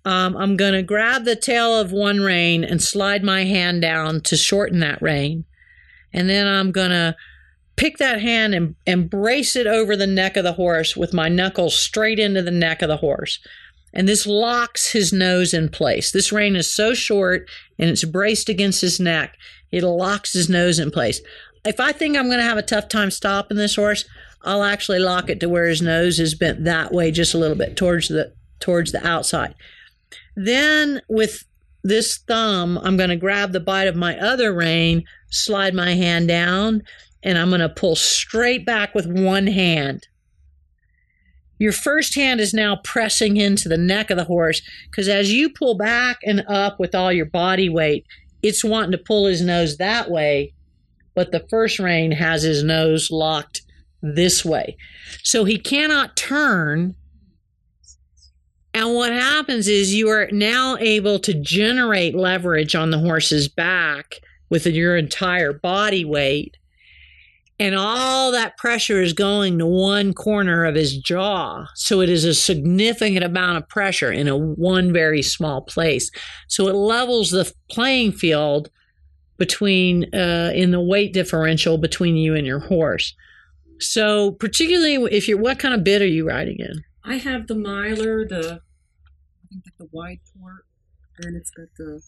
[0.04, 4.22] Um, I'm going to grab the tail of one rein and slide my hand down
[4.22, 5.46] to shorten that rein.
[6.14, 7.16] And then I'm going to
[7.76, 11.30] pick that hand and, and brace it over the neck of the horse with my
[11.30, 13.40] knuckles straight into the neck of the horse.
[13.94, 16.12] And this locks his nose in place.
[16.12, 19.38] This rein is so short and it's braced against his neck,
[19.72, 21.22] it locks his nose in place.
[21.64, 24.06] If I think I'm going to have a tough time stopping this horse,
[24.44, 27.58] I'll actually lock it to where his nose is bent that way just a little
[27.58, 29.56] bit towards the towards the outside.
[30.36, 31.46] Then with
[31.84, 36.28] this thumb, I'm going to grab the bight of my other rein, slide my hand
[36.28, 36.84] down,
[37.24, 40.08] and I'm going to pull straight back with one hand.
[41.58, 45.50] Your first hand is now pressing into the neck of the horse because as you
[45.50, 48.06] pull back and up with all your body weight,
[48.42, 50.54] it's wanting to pull his nose that way,
[51.14, 53.62] but the first rein has his nose locked
[54.02, 54.78] this way.
[55.24, 56.96] So he cannot turn.
[58.74, 64.20] And what happens is you are now able to generate leverage on the horse's back
[64.50, 66.58] with your entire body weight.
[67.60, 71.68] And all that pressure is going to one corner of his jaw.
[71.76, 76.10] So it is a significant amount of pressure in a one very small place.
[76.48, 78.72] So it levels the playing field
[79.38, 83.14] between uh, in the weight differential between you and your horse.
[83.82, 86.84] So particularly if you're, what kind of bit are you riding in?
[87.04, 90.66] I have the Myler, the I think the wide port,
[91.20, 92.02] and it's got the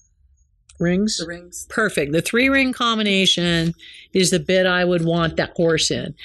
[0.80, 1.18] Rings?
[1.18, 1.68] the rings.
[1.70, 2.14] Perfect.
[2.14, 3.74] The three ring combination
[4.14, 6.16] is the bit I would want that horse in.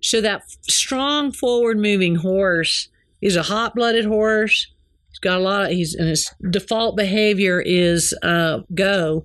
[0.00, 2.88] So that strong forward moving horse
[3.20, 4.66] is a hot blooded horse.
[5.10, 9.24] He's got a lot of he's and his default behavior is uh, go.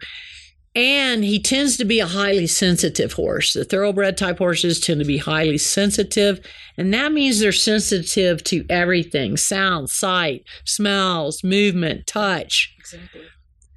[0.75, 3.53] And he tends to be a highly sensitive horse.
[3.53, 6.39] The thoroughbred type horses tend to be highly sensitive,
[6.77, 13.21] and that means they're sensitive to everything sound, sight, smells, movement, touch Exactly.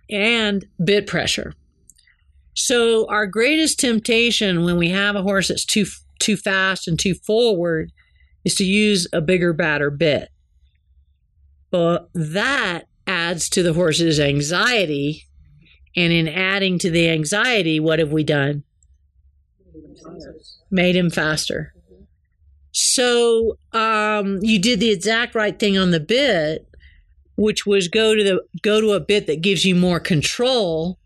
[0.09, 1.53] and bit pressure.
[2.55, 5.85] So our greatest temptation when we have a horse that's too
[6.19, 7.93] too fast and too forward
[8.47, 10.31] is to use a bigger badder bit.
[11.71, 15.27] But that adds to the horse's anxiety
[15.97, 18.63] and in adding to the anxiety what have we done?
[20.71, 21.73] Made him faster.
[22.73, 26.69] So um, you did the exact right thing on the bit,
[27.37, 30.99] which was go to the go to a bit that gives you more control.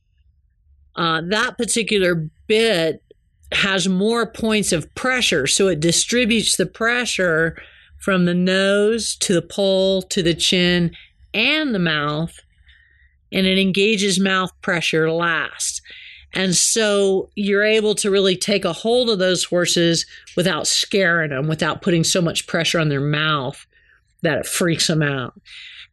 [0.97, 3.03] Uh, that particular bit
[3.53, 7.57] has more points of pressure, so it distributes the pressure
[7.99, 10.91] from the nose to the poll to the chin
[11.33, 12.41] and the mouth,
[13.33, 15.83] and it engages mouth pressure last.
[16.33, 21.49] And so you're able to really take a hold of those horses without scaring them,
[21.49, 23.67] without putting so much pressure on their mouth
[24.23, 25.35] that it freaks them out.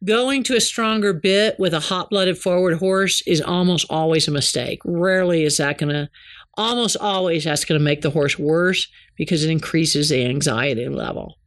[0.04, 4.32] Going to a stronger bit with a hot blooded forward horse is almost always a
[4.32, 4.80] mistake.
[4.84, 6.08] Rarely is that going to,
[6.56, 11.37] almost always that's going to make the horse worse because it increases the anxiety level.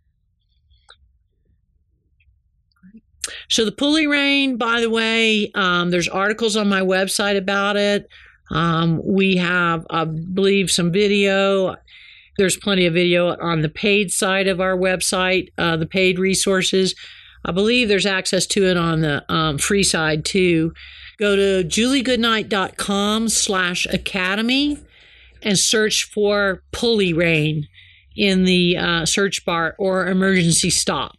[3.52, 8.08] So the pulley rein, by the way, um, there's articles on my website about it.
[8.50, 11.76] Um, we have, I believe, some video.
[12.38, 16.96] There's plenty of video on the paid side of our website, uh, the paid resources.
[17.44, 20.74] I believe there's access to it on the um, free side too.
[21.20, 24.78] Go to juliegoodnight.com slash academy
[25.42, 27.68] and search for pulley rein
[28.16, 31.18] in the uh, search bar or emergency stop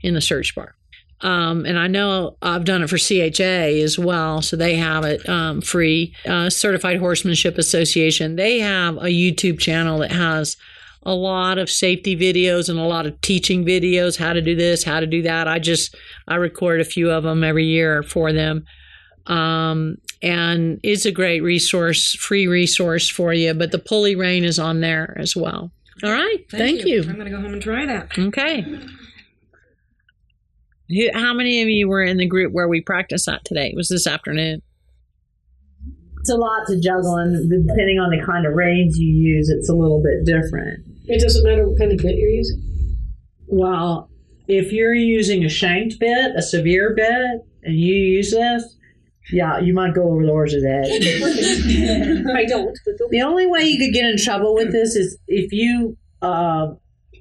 [0.00, 0.76] in the search bar.
[1.20, 5.26] Um, and I know I've done it for CHA as well, so they have it
[5.28, 6.14] um, free.
[6.26, 10.56] Uh, Certified Horsemanship Association, they have a YouTube channel that has
[11.04, 14.84] a lot of safety videos and a lot of teaching videos, how to do this,
[14.84, 15.46] how to do that.
[15.48, 15.94] I just
[16.26, 18.64] I record a few of them every year for them.
[19.26, 23.54] Um, and it's a great resource, free resource for you.
[23.54, 25.70] But the pulley rein is on there as well.
[26.02, 27.02] All right, thank, thank you.
[27.02, 28.18] I'm going to go home and try that.
[28.18, 28.64] Okay.
[31.14, 33.68] How many of you were in the group where we practiced that today?
[33.68, 34.62] It was this afternoon.
[36.20, 39.68] It's a lot to juggle, and depending on the kind of reins you use, it's
[39.68, 40.86] a little bit different.
[41.06, 42.96] It doesn't matter what kind of bit you're using.
[43.46, 44.10] Well,
[44.48, 48.76] if you're using a shanked bit, a severe bit, and you use this,
[49.32, 50.86] yeah, you might go over the horse's head.
[52.36, 52.78] I don't.
[53.10, 56.68] The only way you could get in trouble with this is if you, uh,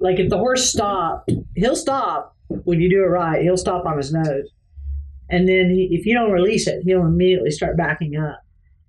[0.01, 3.41] like, if the horse stopped, he'll stop when you do it right.
[3.41, 4.49] He'll stop on his nose,
[5.29, 8.41] and then he, if you don't release it, he'll immediately start backing up.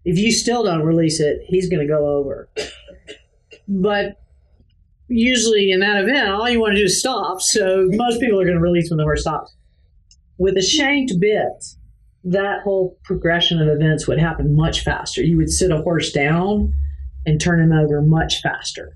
[0.04, 2.48] If you still don't release it, he's going to go over.
[3.66, 4.20] But
[5.08, 7.40] usually in that event, all you want to do is stop.
[7.40, 9.54] So most people are going to release when the horse stops.
[10.36, 11.64] With a shanked bit,
[12.24, 15.22] that whole progression of events would happen much faster.
[15.22, 16.72] You would sit a horse down
[17.24, 18.94] and turn him over much faster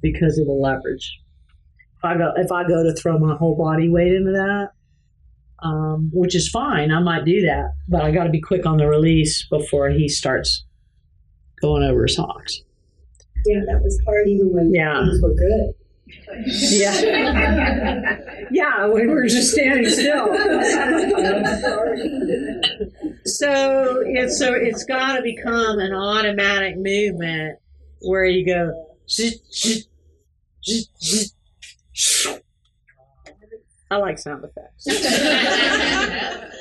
[0.00, 1.20] because of the leverage.
[1.98, 4.70] If I go, if I go to throw my whole body weight into that,
[5.66, 8.76] um, which is fine, I might do that, but I got to be quick on
[8.76, 10.64] the release before he starts
[11.60, 12.60] going over his hocks.
[13.46, 15.04] Yeah, that was hard even when Yeah.
[15.04, 15.74] things were good.
[16.46, 18.16] Yeah.
[18.52, 20.26] yeah, we were just standing still.
[23.24, 27.58] so it's so it's got to become an automatic movement
[28.00, 28.86] where you go.
[33.90, 34.86] I like sound effects.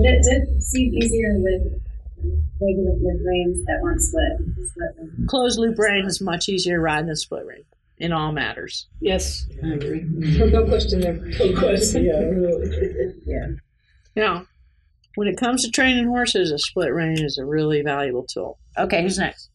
[0.00, 1.78] But it did seem easier with
[2.58, 4.32] regular with reins that weren't split.
[4.68, 5.28] split.
[5.28, 7.64] Closed loop rein is much easier to ride than split rein
[7.98, 8.86] in all matters.
[9.00, 10.00] Yes, I agree.
[10.00, 10.52] Mm-hmm.
[10.52, 11.12] no question there.
[11.12, 12.04] No question.
[12.04, 13.60] Yeah, really.
[14.16, 14.46] Now,
[15.16, 18.58] when it comes to training horses, a split rein is a really valuable tool.
[18.78, 19.50] Okay, who's next?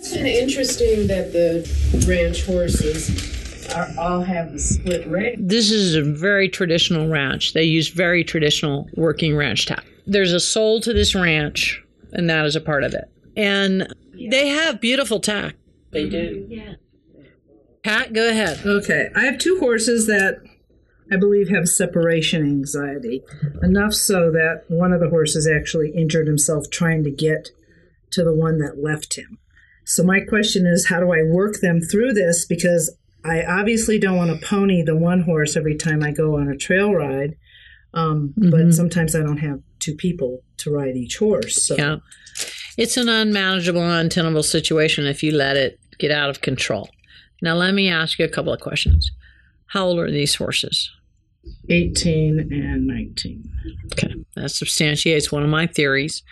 [0.00, 5.46] It's kind of interesting that the ranch horses are, all have the split rein.
[5.46, 7.52] This is a very traditional ranch.
[7.52, 9.84] They use very traditional working ranch tack.
[10.06, 13.10] There's a soul to this ranch, and that is a part of it.
[13.36, 15.56] And they have beautiful tack.
[15.90, 16.46] They do.
[16.48, 16.76] Yeah.
[17.84, 18.60] Pat, go ahead.
[18.64, 20.38] Okay, I have two horses that
[21.12, 23.22] I believe have separation anxiety,
[23.62, 27.50] enough so that one of the horses actually injured himself trying to get
[28.12, 29.36] to the one that left him.
[29.84, 32.44] So, my question is how do I work them through this?
[32.46, 32.94] Because
[33.24, 36.56] I obviously don't want to pony the one horse every time I go on a
[36.56, 37.36] trail ride,
[37.92, 41.66] um, but sometimes I don't have two people to ride each horse.
[41.66, 41.96] So, Yeah.
[42.76, 46.88] It's an unmanageable, untenable situation if you let it get out of control.
[47.42, 49.10] Now, let me ask you a couple of questions.
[49.66, 50.90] How old are these horses?
[51.68, 53.50] 18 and 19.
[53.92, 54.14] Okay.
[54.36, 56.22] That substantiates one of my theories,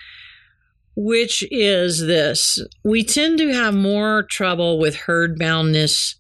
[1.01, 6.17] which is this we tend to have more trouble with herd boundness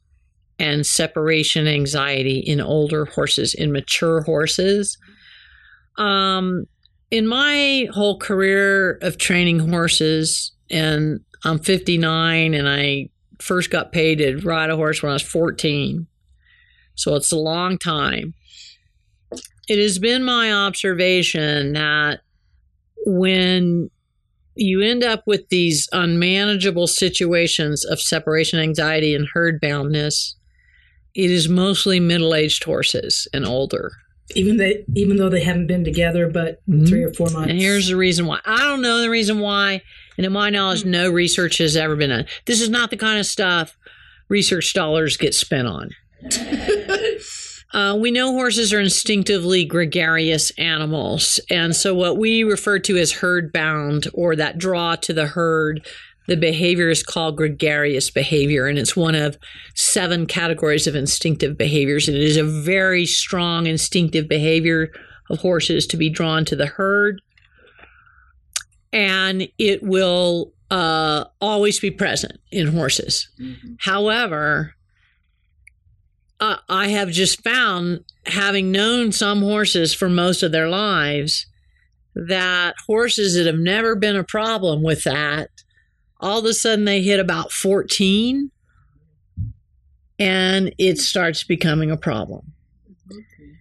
[0.60, 4.96] and separation anxiety in older horses, in mature horses.
[5.96, 6.66] Um,
[7.10, 13.08] in my whole career of training horses, and I'm 59, and I
[13.40, 16.06] first got paid to ride a horse when I was 14.
[16.94, 18.34] So it's a long time.
[19.68, 22.20] it has been my observation that
[23.04, 23.90] when
[24.58, 30.36] you end up with these unmanageable situations of separation anxiety and herd boundness,
[31.14, 33.92] it is mostly middle aged horses and older.
[34.34, 36.84] Even they, even though they haven't been together, but mm-hmm.
[36.84, 37.50] three or four months.
[37.50, 38.40] And here's the reason why.
[38.44, 39.82] I don't know the reason why,
[40.16, 42.26] and to my knowledge, no research has ever been done.
[42.44, 43.76] This is not the kind of stuff
[44.28, 45.90] research dollars get spent on.
[47.72, 51.38] Uh, we know horses are instinctively gregarious animals.
[51.50, 55.86] And so, what we refer to as herd bound or that draw to the herd,
[56.28, 58.66] the behavior is called gregarious behavior.
[58.66, 59.38] And it's one of
[59.74, 62.08] seven categories of instinctive behaviors.
[62.08, 64.90] And it is a very strong instinctive behavior
[65.28, 67.20] of horses to be drawn to the herd.
[68.94, 73.28] And it will uh, always be present in horses.
[73.78, 74.74] However,
[76.40, 81.46] uh, I have just found, having known some horses for most of their lives,
[82.14, 85.50] that horses that have never been a problem with that,
[86.20, 88.50] all of a sudden they hit about 14
[90.18, 92.52] and it starts becoming a problem.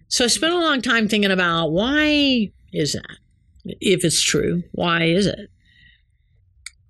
[0.08, 3.18] So I spent a long time thinking about why is that?
[3.64, 5.50] If it's true, why is it?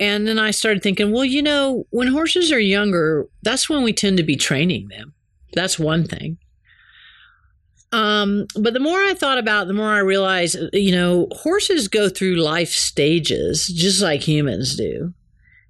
[0.01, 3.93] And then I started thinking, well, you know, when horses are younger, that's when we
[3.93, 5.13] tend to be training them.
[5.55, 6.39] That's one thing.
[7.91, 11.89] Um, but the more I thought about, it, the more I realized, you know, horses
[11.89, 15.15] go through life stages just like humans do,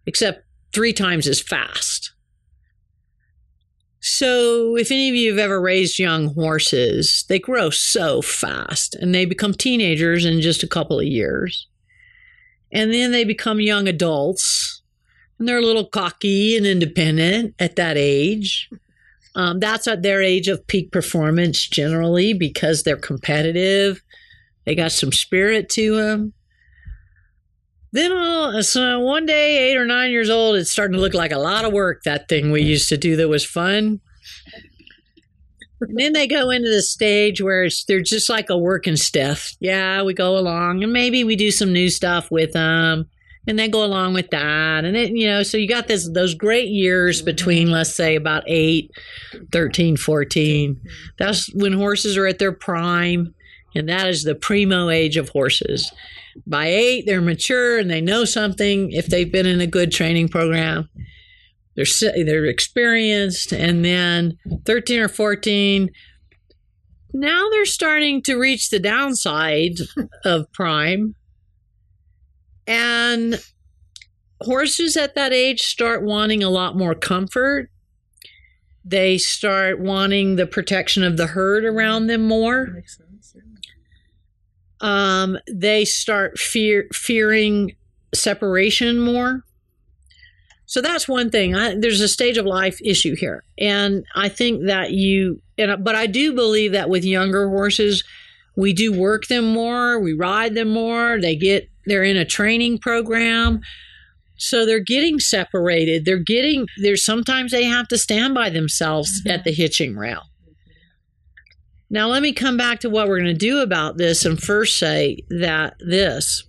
[0.07, 2.13] except three times as fast.
[4.01, 9.15] So, if any of you have ever raised young horses, they grow so fast and
[9.15, 11.67] they become teenagers in just a couple of years.
[12.73, 14.83] And then they become young adults
[15.39, 18.71] and they're a little cocky and independent at that age.
[19.39, 24.03] Um, that's at their age of peak performance generally because they're competitive.
[24.65, 26.33] They got some spirit to them.
[27.93, 31.31] Then all, so one day, eight or nine years old, it's starting to look like
[31.31, 32.03] a lot of work.
[32.03, 34.01] That thing we used to do that was fun.
[35.81, 39.55] And then they go into the stage where it's, they're just like a working stiff.
[39.61, 43.09] Yeah, we go along and maybe we do some new stuff with them
[43.49, 44.85] and they go along with that.
[44.85, 47.27] And it, you know, so you got this, those great years mm-hmm.
[47.27, 48.91] between, let's say about 8,
[49.51, 50.75] 13, 14.
[50.75, 50.89] Mm-hmm.
[51.19, 53.35] That's when horses are at their prime.
[53.75, 55.91] And that is the primo age of horses.
[56.47, 60.29] By eight, they're mature and they know something if they've been in a good training
[60.29, 60.89] program
[61.79, 65.91] they're they're experienced and then 13 or 14
[67.15, 69.79] now they're starting to reach the downside
[70.25, 71.15] of prime
[72.69, 73.43] and
[74.43, 77.69] horses at that age start wanting a lot more comfort
[78.85, 82.83] they start wanting the protection of the herd around them more
[84.81, 87.75] um, they start fear fearing
[88.15, 89.43] separation more
[90.69, 91.57] so that's one thing.
[91.57, 95.41] I, there's a stage of life issue here, and I think that you.
[95.57, 98.05] And but I do believe that with younger horses,
[98.55, 101.19] we do work them more, we ride them more.
[101.19, 103.61] They get they're in a training program,
[104.37, 106.05] so they're getting separated.
[106.05, 109.31] They're getting there's sometimes they have to stand by themselves mm-hmm.
[109.31, 110.23] at the hitching rail.
[111.91, 114.79] Now let me come back to what we're going to do about this, and first
[114.79, 116.45] say that this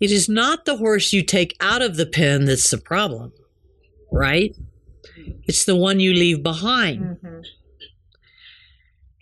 [0.00, 3.32] it is not the horse you take out of the pen that's the problem,
[4.12, 4.54] right?
[5.44, 7.18] It's the one you leave behind.
[7.18, 7.40] Mm-hmm.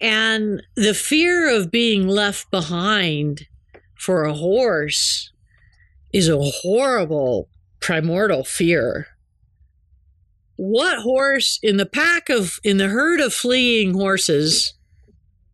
[0.01, 3.47] And the fear of being left behind
[4.03, 5.31] for a horse
[6.13, 7.49] is a horrible
[7.79, 9.07] primordial fear.
[10.57, 14.75] What horse in the pack of, in the herd of fleeing horses,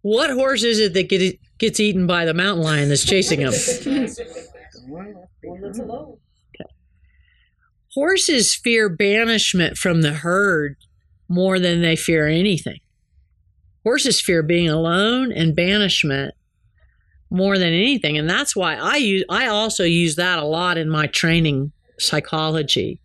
[0.00, 3.52] what horse is it that get, gets eaten by the mountain lion that's chasing him?
[4.86, 5.14] One
[5.60, 6.16] that's alone.
[6.54, 6.70] Okay.
[7.92, 10.76] Horses fear banishment from the herd
[11.28, 12.80] more than they fear anything.
[13.82, 16.34] Horses fear being alone and banishment
[17.30, 19.24] more than anything, and that's why I use.
[19.28, 23.00] I also use that a lot in my training psychology.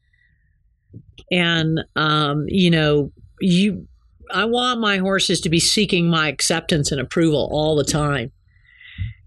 [1.32, 3.12] And um, you know,
[3.42, 3.88] you,
[4.32, 8.32] I want my horses to be seeking my acceptance and approval all the time.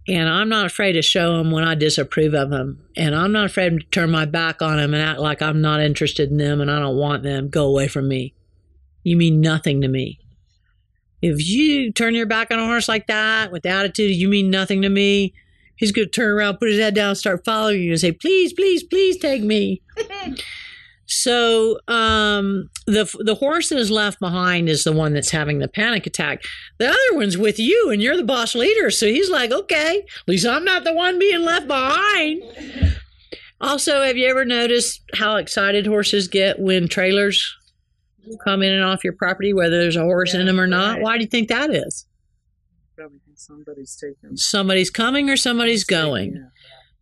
[0.09, 2.87] And I'm not afraid to show them when I disapprove of them.
[2.97, 5.81] And I'm not afraid to turn my back on them and act like I'm not
[5.81, 7.49] interested in them and I don't want them.
[7.49, 8.33] Go away from me.
[9.03, 10.21] You mean nothing to me.
[11.27, 14.83] If you turn your back on a horse like that with attitude, you mean nothing
[14.83, 15.35] to me.
[15.77, 18.53] He's going to turn around, put his head down, start following you, and say, "Please,
[18.53, 19.83] please, please take me."
[21.07, 25.69] So um, the the horse that is left behind is the one that's having the
[25.69, 26.43] panic attack.
[26.79, 28.91] The other one's with you, and you're the boss leader.
[28.91, 32.43] So he's like, okay, at least I'm not the one being left behind.
[33.59, 37.57] Also, have you ever noticed how excited horses get when trailers
[38.45, 41.01] come in and off your property, whether there's a horse in them or not?
[41.01, 42.07] Why do you think that is?
[42.97, 44.37] Probably somebody's taken.
[44.37, 46.35] Somebody's coming or somebody's going.
[46.35, 46.43] Yeah.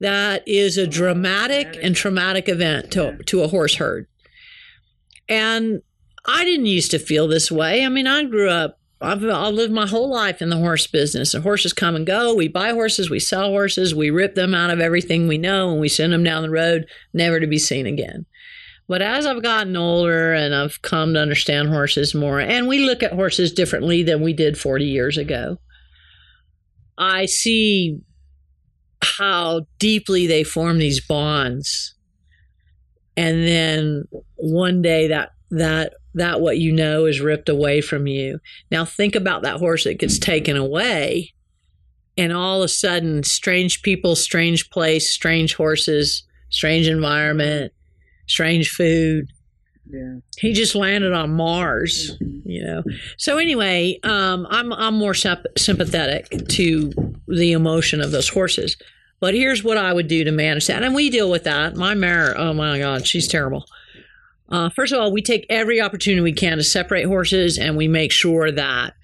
[0.00, 4.06] That is a dramatic and traumatic event to, to a horse herd.
[5.28, 5.82] And
[6.26, 7.84] I didn't used to feel this way.
[7.84, 11.32] I mean, I grew up, I've, I've lived my whole life in the horse business.
[11.32, 12.34] The horses come and go.
[12.34, 15.80] We buy horses, we sell horses, we rip them out of everything we know, and
[15.80, 18.26] we send them down the road, never to be seen again.
[18.86, 23.02] But as I've gotten older and I've come to understand horses more, and we look
[23.02, 25.58] at horses differently than we did 40 years ago,
[26.98, 28.00] I see
[29.02, 31.94] how deeply they form these bonds.
[33.16, 34.04] And then
[34.36, 38.38] one day that that that what you know is ripped away from you.
[38.70, 41.32] Now think about that horse that gets taken away
[42.16, 47.72] and all of a sudden strange people, strange place, strange horses, strange environment,
[48.26, 49.28] strange food.
[49.90, 50.16] Yeah.
[50.38, 52.82] He just landed on Mars, you know.
[53.18, 56.92] So anyway, um, I'm I'm more symp- sympathetic to
[57.28, 58.76] the emotion of those horses.
[59.20, 61.76] But here's what I would do to manage that, and we deal with that.
[61.76, 63.64] My mare, oh my God, she's terrible.
[64.48, 67.88] Uh, first of all, we take every opportunity we can to separate horses, and we
[67.88, 68.94] make sure that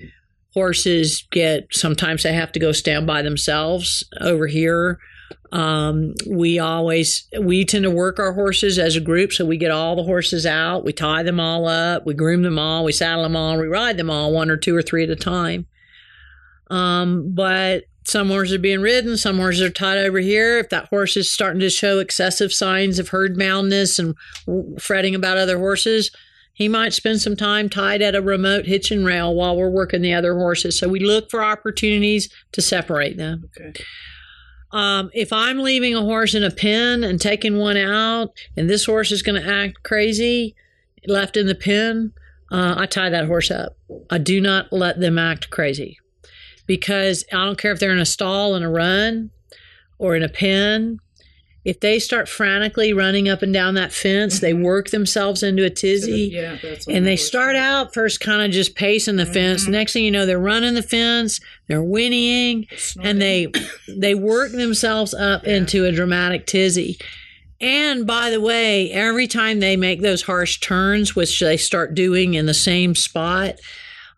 [0.54, 1.68] horses get.
[1.72, 4.98] Sometimes they have to go stand by themselves over here.
[5.52, 9.72] Um, we always we tend to work our horses as a group, so we get
[9.72, 13.24] all the horses out, we tie them all up, we groom them all, we saddle
[13.24, 15.66] them all, we ride them all one or two or three at a time.
[16.70, 20.58] Um, but some horses are being ridden, some horses are tied over here.
[20.58, 24.14] If that horse is starting to show excessive signs of herd boundness and
[24.78, 26.12] fretting about other horses,
[26.54, 30.02] he might spend some time tied at a remote hitch and rail while we're working
[30.02, 30.78] the other horses.
[30.78, 33.48] So we look for opportunities to separate them.
[33.56, 33.82] Okay.
[34.72, 38.86] Um, if I'm leaving a horse in a pen and taking one out, and this
[38.86, 40.54] horse is going to act crazy,
[41.06, 42.12] left in the pen,
[42.50, 43.76] uh, I tie that horse up.
[44.10, 45.98] I do not let them act crazy
[46.66, 49.30] because I don't care if they're in a stall in a run
[49.98, 51.00] or in a pen.
[51.64, 55.70] If they start frantically running up and down that fence, they work themselves into a
[55.70, 59.66] tizzy Yeah, that's and they start out first kind of just pacing the fence.
[59.66, 61.38] Next thing you know, they're running the fence,
[61.68, 62.66] they're whinnying,
[63.02, 63.48] and they
[63.88, 66.98] they work themselves up into a dramatic tizzy.
[67.60, 72.32] And by the way, every time they make those harsh turns, which they start doing
[72.34, 73.56] in the same spot,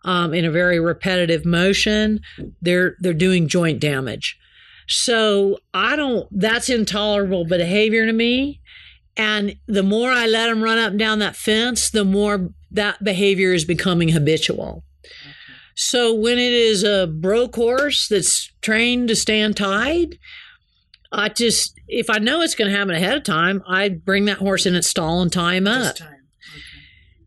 [0.05, 2.21] um, in a very repetitive motion,
[2.61, 4.39] they're they're doing joint damage.
[4.87, 6.27] So I don't.
[6.31, 8.61] That's intolerable behavior to me.
[9.15, 13.03] And the more I let them run up and down that fence, the more that
[13.03, 14.83] behavior is becoming habitual.
[15.75, 20.17] So when it is a broke horse that's trained to stand tied,
[21.11, 24.37] I just if I know it's going to happen ahead of time, I bring that
[24.37, 25.97] horse in its stall and tie him up.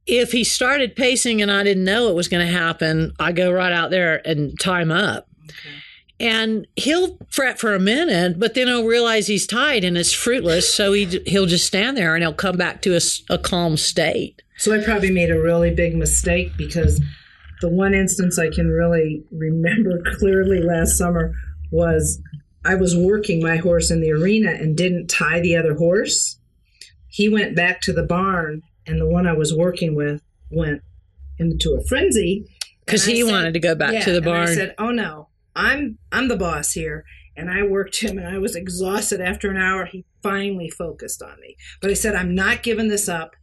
[0.06, 3.50] If he started pacing and I didn't know it was going to happen, I go
[3.50, 5.28] right out there and tie him up.
[6.18, 10.72] And he'll fret for a minute, but then he'll realize he's tied and it's fruitless.
[10.74, 12.98] So he he'll just stand there and he'll come back to
[13.28, 14.40] a calm state.
[14.56, 17.02] So I probably made a really big mistake because
[17.60, 21.34] the one instance I can really remember clearly last summer
[21.70, 22.18] was
[22.64, 26.38] I was working my horse in the arena and didn't tie the other horse.
[27.08, 30.82] He went back to the barn, and the one I was working with went
[31.38, 32.46] into a frenzy
[32.84, 35.28] Because he said- wanted to go back Yeah, to the and I said, "Oh no,
[35.56, 37.04] I'm I'm the boss here."
[37.38, 39.84] And I worked him, and I was exhausted after an hour.
[39.86, 43.34] He finally focused on me, but I said, "I'm not giving this up."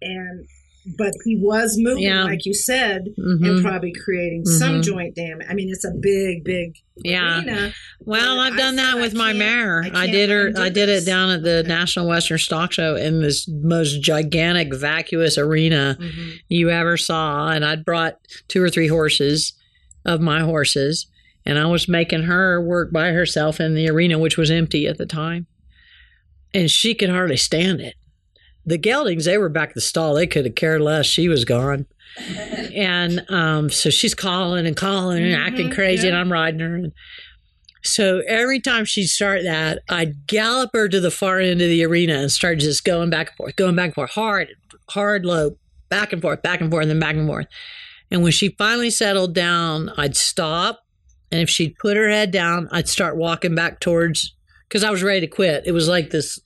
[0.00, 0.46] And
[0.96, 2.24] but he was moving, Yeah.
[2.24, 3.46] like you said, Mhm.
[3.46, 4.84] and probably creating some Mhm.
[4.84, 5.46] joint damage.
[5.50, 7.40] I mean, it's a big, big Yeah.
[7.40, 7.74] arena.
[8.00, 9.84] Well, I've done I that said, with I my mare.
[9.92, 10.50] I I, did her.
[10.56, 15.36] I did it down at the National Western Stock Show in this most gigantic, vacuous
[15.36, 16.28] arena Mm-hmm.
[16.48, 19.52] you ever saw, and I'd brought two or three horses
[20.06, 21.06] of my horses,
[21.48, 24.98] and I was making her work by herself in the arena, which was empty at
[24.98, 25.46] the time,
[26.54, 27.94] and she could hardly stand it.
[28.64, 30.14] The geldings, they were back at the stall.
[30.14, 31.06] They could have cared less.
[31.06, 31.86] She was gone.
[32.74, 36.16] and um, so she's calling and calling and acting Mhm, crazy, and.
[36.16, 36.76] I'm riding her.
[36.76, 36.92] And
[37.82, 41.84] so every time she'd start that, I'd gallop her to the far end of the
[41.84, 44.48] arena and start just going back and forth, going back and forth, hard,
[44.90, 45.56] hard, low,
[45.88, 47.46] back and forth, back and forth, and then back and forth.
[48.10, 50.80] And when she finally settled down, I'd stop.
[51.30, 54.34] And if she'd put her head down, I'd start walking back towards,
[54.68, 55.66] because I was ready to quit.
[55.66, 56.38] It was like this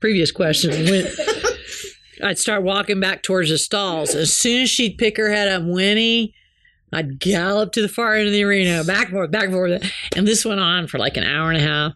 [0.00, 0.70] previous question.
[0.70, 1.06] When,
[2.22, 4.14] I'd start walking back towards the stalls.
[4.14, 6.34] As soon as she'd pick her head up, whinny,
[6.92, 9.92] I'd gallop to the far end of the arena, back and forth, back and forth.
[10.16, 11.92] And this went on for like an hour and a half.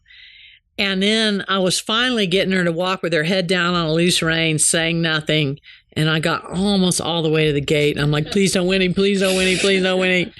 [0.78, 3.92] And then I was finally getting her to walk with her head down on a
[3.92, 5.60] loose rein, saying nothing.
[5.92, 7.98] And I got almost all the way to the gate.
[7.98, 10.32] I'm like, please don't whinny, please don't whinny, please don't whinny.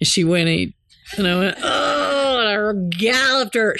[0.00, 0.72] And she whinnied.
[1.16, 3.76] And I went, oh, and I galloped her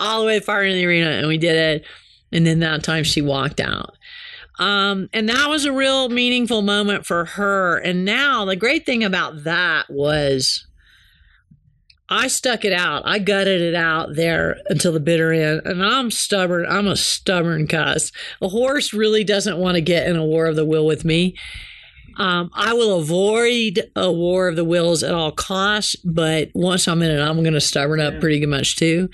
[0.00, 1.86] all the way far into the arena, and we did it.
[2.32, 3.96] And then that time she walked out.
[4.58, 7.78] Um, and that was a real meaningful moment for her.
[7.78, 10.66] And now the great thing about that was
[12.08, 13.02] I stuck it out.
[13.06, 15.62] I gutted it out there until the bitter end.
[15.64, 16.66] And I'm stubborn.
[16.68, 18.12] I'm a stubborn cuss.
[18.40, 21.36] A horse really doesn't want to get in a war of the will with me.
[22.16, 27.02] Um, I will avoid a war of the wills at all costs, but once I'm
[27.02, 29.08] in it, I'm going to stubborn up pretty much too.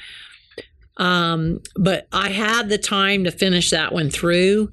[0.97, 4.71] Um, but I had the time to finish that one through.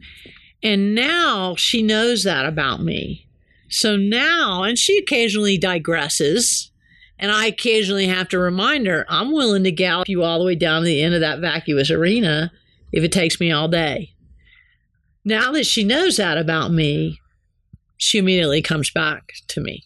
[0.62, 3.28] And now she knows that about me.
[3.70, 6.70] So now, and she occasionally digresses.
[7.20, 10.56] And I occasionally have to remind her, I'm willing to gallop you all the way
[10.56, 12.52] down to the end of that vacuous arena
[12.92, 14.14] if it takes me all day.
[15.26, 17.20] Now that she knows that about me,
[17.98, 19.84] she immediately comes back to me.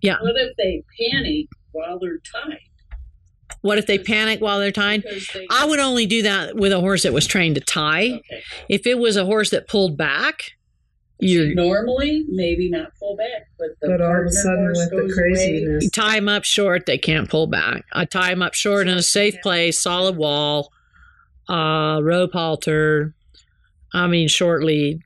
[0.00, 0.16] Yeah.
[0.20, 2.60] What if they panic while they're tied?
[3.62, 5.04] What if they panic while they're tied?
[5.50, 8.04] I would only do that with a horse that was trained to tie.
[8.06, 8.42] Okay.
[8.68, 10.52] If it was a horse that pulled back,
[11.20, 14.96] you Normally, maybe not pull back, but the But all of a sudden, with the
[14.96, 15.30] goes away.
[15.32, 17.84] craziness, you tie them up short, they can't pull back.
[17.92, 20.70] I tie them up short in a safe place, solid wall,
[21.48, 23.14] uh, rope halter.
[23.92, 25.00] I mean, short lead,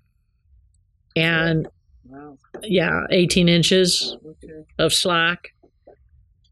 [1.16, 1.68] and
[2.06, 2.36] wow.
[2.62, 4.64] yeah, eighteen inches Okay.
[4.78, 5.48] of slack.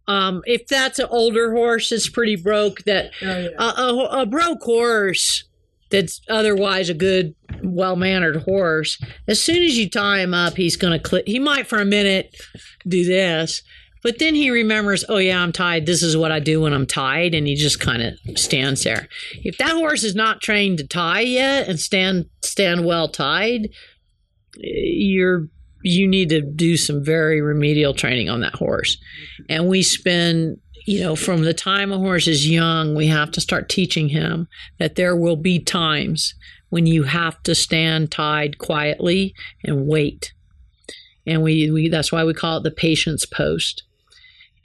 [0.08, 3.48] Um, if that's an older horse it's pretty broke, that Oh, yeah.
[3.58, 5.44] a, a, a broke horse
[5.90, 10.76] that's otherwise a good, well mannered horse, as soon as you tie him up, he's
[10.76, 11.26] going to click.
[11.26, 12.34] He might for a minute
[12.86, 13.62] do this,
[14.02, 15.86] but then he remembers, oh, yeah, I'm tied.
[15.86, 17.34] This is what I do when I'm tied.
[17.34, 19.08] And he just kind of stands there.
[19.44, 23.68] If that horse is not trained to tie yet and stand, stand well tied,
[24.56, 25.48] you're
[25.82, 28.98] you need to do some very remedial training on that horse.
[29.48, 33.40] And we spend, you know, from the time a horse is young, we have to
[33.40, 34.46] start teaching him
[34.78, 36.34] that there will be times
[36.68, 39.34] when you have to stand tied quietly
[39.64, 40.32] and wait.
[41.26, 43.84] And we, we that's why we call it the patience post.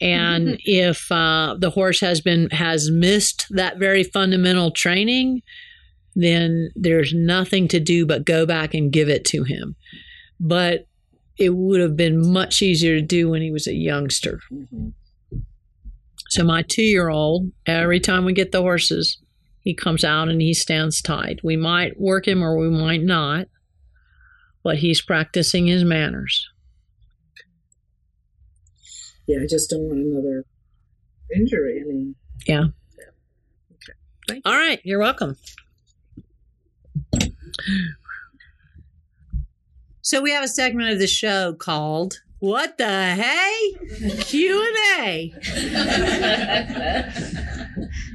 [0.01, 5.41] And if uh, the horse has been has missed that very fundamental training,
[6.15, 9.75] then there's nothing to do but go back and give it to him.
[10.39, 10.87] But
[11.37, 14.39] it would have been much easier to do when he was a youngster.
[14.51, 14.89] Mm-hmm.
[16.29, 19.19] So my two year old, every time we get the horses,
[19.59, 21.39] he comes out and he stands tied.
[21.43, 23.47] We might work him or we might not,
[24.63, 26.47] but he's practicing his manners.
[29.27, 30.45] Yeah, I just don't want another
[31.35, 31.81] injury.
[31.83, 32.15] I mean,
[32.47, 32.65] Yeah.
[34.27, 35.37] Thank All right, you're welcome.
[40.01, 43.73] So we have a segment of the show called "What the Hey?"
[44.21, 45.33] Q and A.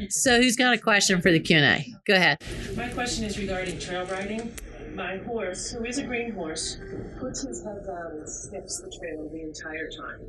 [0.09, 1.85] So who's got a question for the Q and A?
[2.07, 2.39] Go ahead.
[2.77, 4.53] My question is regarding trail riding.
[4.95, 6.79] My horse, who is a green horse,
[7.19, 10.21] puts his head down and sniffs the trail the entire time.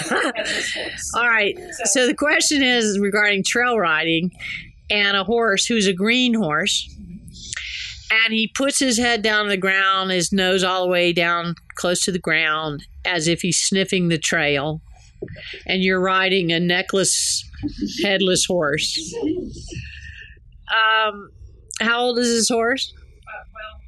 [0.09, 1.11] Headless horse.
[1.15, 1.57] All right.
[1.85, 4.31] So the question is regarding trail riding
[4.89, 6.89] and a horse who's a green horse.
[8.23, 11.55] And he puts his head down on the ground, his nose all the way down
[11.75, 14.81] close to the ground, as if he's sniffing the trail.
[15.65, 17.43] And you're riding a neckless,
[18.03, 19.13] headless horse.
[20.71, 21.29] Um,
[21.81, 22.93] how old is this horse?
[22.95, 23.81] Uh, well,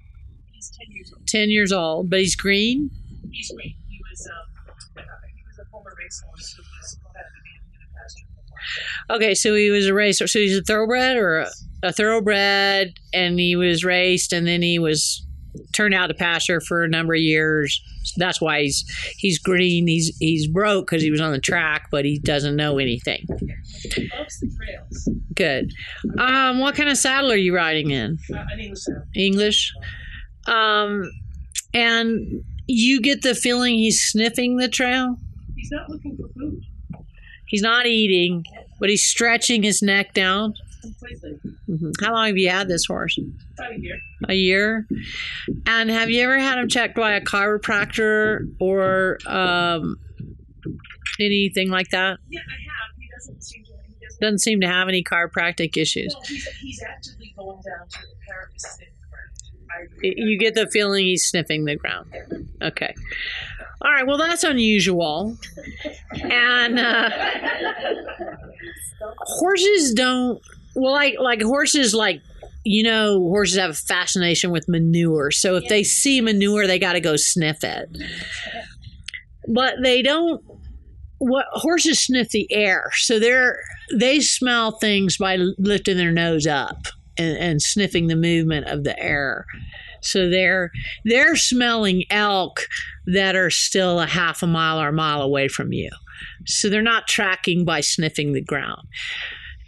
[0.52, 1.17] he's 10 years old.
[1.28, 2.90] 10 years old, but he's green.
[3.32, 3.76] He's great.
[3.88, 5.04] He was, um,
[5.36, 9.16] he was a former racehorse who was competitive in the pasture.
[9.16, 10.28] Okay, so he was a racer.
[10.28, 11.52] So he's a thoroughbred or a,
[11.84, 15.26] a thoroughbred, and he was raced, and then he was
[15.74, 17.82] turned out to pasture for a number of years.
[18.18, 18.86] That's why he's
[19.18, 19.88] he's green.
[19.88, 23.26] He's he's broke because he was on the track, but he doesn't know anything.
[23.82, 25.10] He loves the trails.
[25.36, 25.72] Good.
[26.18, 28.18] Um, what kind of saddle are you riding in?
[28.34, 29.04] Uh, an English saddle.
[29.16, 29.74] English.
[30.48, 31.10] Um,
[31.74, 35.18] and you get the feeling he's sniffing the trail.
[35.56, 36.62] He's not looking for food
[37.48, 38.44] He's not eating,
[38.80, 40.54] but he's stretching his neck down.
[40.82, 41.40] completely.
[41.70, 41.94] Mhm.
[42.02, 43.18] How long have you had this horse?
[43.58, 43.98] About a year.
[44.28, 44.88] A year.
[45.66, 49.96] And have you ever had him checked by a chiropractor or um,
[51.22, 52.20] anything like that?
[52.30, 52.96] Yeah, I have.
[53.00, 53.72] He doesn't seem to.
[53.88, 56.14] He Doesn't seem to have any chiropractic issues.
[56.14, 58.52] Well, he's, he's actively going down to the ground.
[60.02, 62.14] You get the feeling he's sniffing the ground.
[62.62, 62.94] Okay.
[63.82, 64.08] All right.
[64.08, 65.38] Well, that's unusual.
[66.12, 67.10] And uh,
[69.20, 70.42] horses don't.
[70.76, 72.22] Well, like like horses, like
[72.64, 75.32] you know, horses have a fascination with manure.
[75.32, 77.98] So if they see manure, they got to go sniff it.
[79.48, 80.44] But they don't.
[81.20, 83.60] What horses sniff the air, so they're
[83.92, 86.88] they smell things by lifting their nose up
[87.18, 89.46] and, and sniffing the movement of the air.
[90.02, 90.72] So they're
[91.06, 92.68] they're smelling elk
[93.08, 95.90] that are still a half a mile or a mile away from you.
[96.46, 98.88] So they're not tracking by sniffing the ground.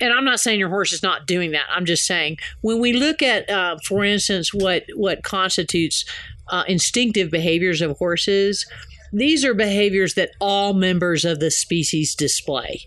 [0.01, 1.65] And I'm not saying your horse is not doing that.
[1.69, 6.05] I'm just saying when we look at, uh, for instance, what what constitutes
[6.47, 8.65] uh, instinctive behaviors of horses,
[9.11, 12.85] these are behaviors that all members of the species display,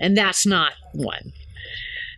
[0.00, 1.32] and that's not one.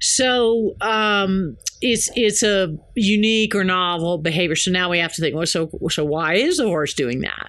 [0.00, 4.56] So um, it's it's a unique or novel behavior.
[4.56, 5.34] So now we have to think.
[5.34, 7.48] Well, so so why is the horse doing that?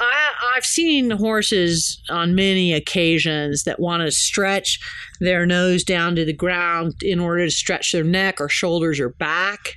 [0.00, 4.80] I, I've seen horses on many occasions that want to stretch
[5.20, 9.10] their nose down to the ground in order to stretch their neck or shoulders or
[9.10, 9.76] back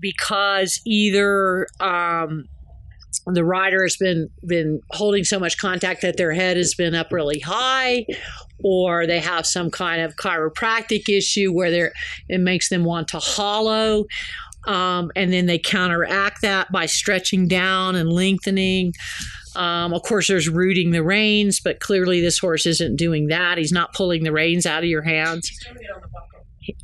[0.00, 2.46] because either um,
[3.26, 7.12] the rider has been been holding so much contact that their head has been up
[7.12, 8.06] really high
[8.62, 11.92] or they have some kind of chiropractic issue where they're
[12.28, 14.04] it makes them want to hollow.
[14.66, 18.92] Um, and then they counteract that by stretching down and lengthening.
[19.54, 23.58] Um, of course there's rooting the reins but clearly this horse isn't doing that.
[23.58, 25.50] He's not pulling the reins out of your hands.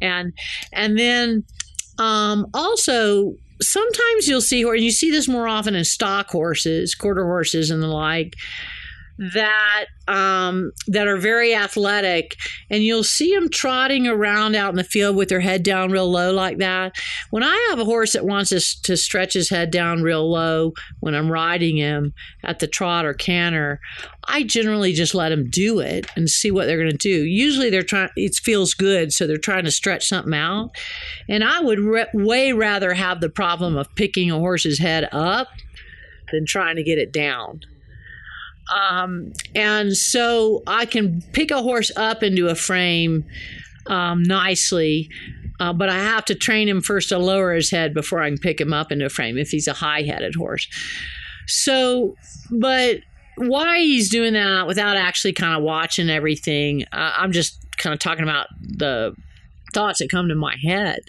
[0.01, 0.33] And
[0.73, 1.45] and then
[1.99, 7.25] um, also sometimes you'll see or you see this more often in stock horses quarter
[7.25, 8.35] horses and the like
[9.33, 12.37] that um, that are very athletic,
[12.71, 16.11] and you'll see them trotting around out in the field with their head down real
[16.11, 16.97] low like that.
[17.31, 20.73] When I have a horse that wants us to stretch his head down real low
[21.01, 23.79] when I'm riding him at the trot or canter,
[24.25, 27.25] I generally just let them do it and see what they're going to do.
[27.25, 30.71] Usually they're trying; it feels good, so they're trying to stretch something out.
[31.29, 35.49] And I would re- way rather have the problem of picking a horse's head up
[36.33, 37.61] than trying to get it down.
[38.73, 43.25] Um, and so I can pick a horse up into a frame
[43.87, 45.11] um, nicely,
[45.61, 48.39] uh, but I have to train him first to lower his head before I can
[48.39, 50.67] pick him up into a frame if he's a high headed horse.
[51.47, 52.15] So,
[52.51, 52.99] but
[53.37, 58.01] why he's doing that without actually kind of watching everything, uh, I'm just kind of
[58.01, 59.15] talking about the
[59.75, 61.01] thoughts that come to my head.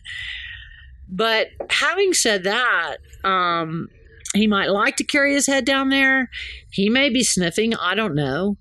[1.10, 3.90] But having said that, um,
[4.34, 6.30] he might like to carry his head down there.
[6.70, 7.76] He may be sniffing.
[7.76, 8.58] I don't know.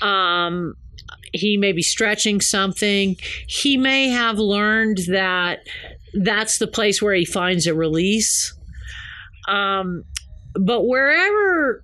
[0.00, 0.74] Um,
[1.32, 3.16] he may be stretching something.
[3.46, 5.60] He may have learned that
[6.14, 8.54] that's the place where he finds a release.
[9.48, 10.04] Um,
[10.54, 11.82] but wherever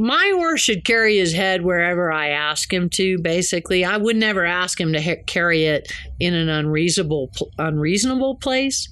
[0.00, 3.18] my horse should carry his head wherever I ask him to.
[3.18, 8.88] Basically, I would never ask him to carry it in an unreasonable unreasonable place.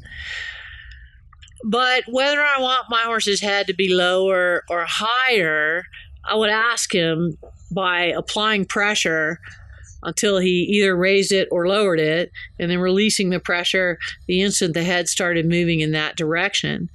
[1.64, 5.84] But whether I want my horse's head to be lower or higher,
[6.24, 7.36] I would ask him
[7.72, 9.38] by applying pressure
[10.04, 12.30] until he either raised it or lowered it,
[12.60, 13.98] and then releasing the pressure
[14.28, 16.88] the instant the head started moving in that direction.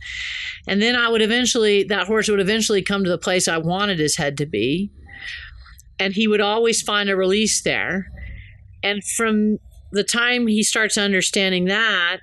[0.68, 4.00] And then I would eventually, that horse would eventually come to the place I wanted
[4.00, 4.90] his head to be,
[6.00, 8.08] and he would always find a release there.
[8.82, 9.60] And from
[9.92, 12.20] the time he starts understanding that,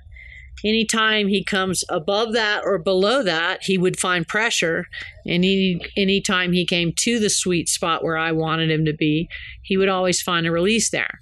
[0.63, 4.85] anytime he comes above that or below that, he would find pressure.
[5.25, 9.29] And any anytime he came to the sweet spot where I wanted him to be,
[9.63, 11.19] he would always find a release there.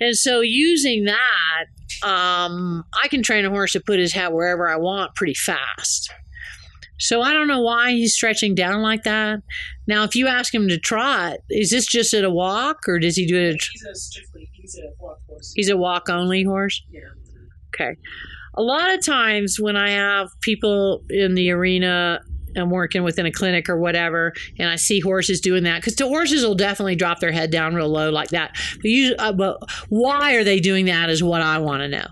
[0.00, 1.66] And so using that,
[2.06, 6.12] um, I can train a horse to put his head wherever I want pretty fast.
[6.98, 9.40] So I don't know why he's stretching down like that.
[9.86, 13.16] Now, if you ask him to trot, is this just at a walk or does
[13.16, 13.54] he do it?
[13.54, 15.52] At, He's a strictly, he's a walk horse.
[15.54, 16.82] he's a walk only horse?
[16.90, 17.00] Yeah.
[17.74, 17.96] Okay.
[18.56, 22.20] A lot of times when I have people in the arena
[22.56, 26.08] I'm working within a clinic or whatever, and I see horses doing that because the
[26.08, 28.56] horses will definitely drop their head down real low like that.
[28.76, 29.58] But, usually, uh, but
[29.88, 32.06] why are they doing that is what I want to know.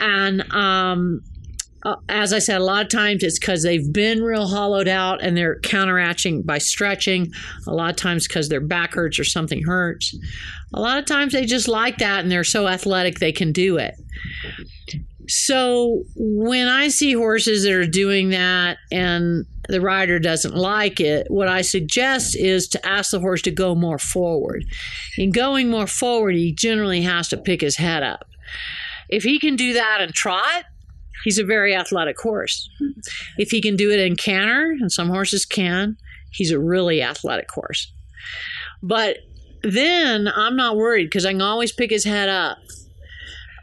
[0.00, 1.22] And um,
[1.84, 5.22] uh, as I said, a lot of times it's because they've been real hollowed out
[5.22, 7.30] and they're counteracting by stretching.
[7.66, 10.16] A lot of times because their back hurts or something hurts.
[10.72, 13.76] A lot of times they just like that and they're so athletic they can do
[13.76, 13.94] it.
[15.28, 21.26] So when I see horses that are doing that and the rider doesn't like it,
[21.28, 24.64] what I suggest is to ask the horse to go more forward.
[25.16, 28.26] In going more forward, he generally has to pick his head up.
[29.08, 30.64] If he can do that and trot,
[31.24, 32.68] he's a very athletic horse.
[33.38, 35.96] If he can do it in canter, and some horses can,
[36.30, 37.90] he's a really athletic horse.
[38.82, 39.18] But
[39.62, 42.58] then I'm not worried because I can always pick his head up.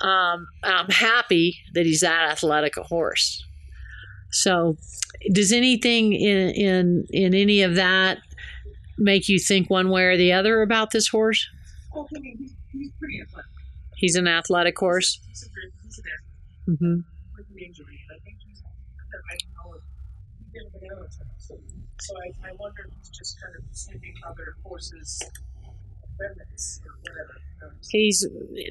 [0.02, 3.46] Um, I'm happy that he's that athletic a horse.
[4.32, 4.78] So,
[5.32, 8.18] does anything in in in any of that
[8.98, 11.48] make you think one way or the other about this horse?
[11.94, 13.52] Oh, I mean, he's, he's pretty athletic.
[13.98, 15.20] He's an athletic horse.
[15.28, 17.00] He's a very, he's an athlete hmm
[17.38, 18.00] with an injury.
[18.10, 19.82] And I think he's, I know it.
[20.52, 21.52] He's been banana trips.
[22.02, 25.22] So I, I wonder if he's just kind of sending other horses
[26.20, 27.38] remnants or whatever.
[27.90, 28.28] He's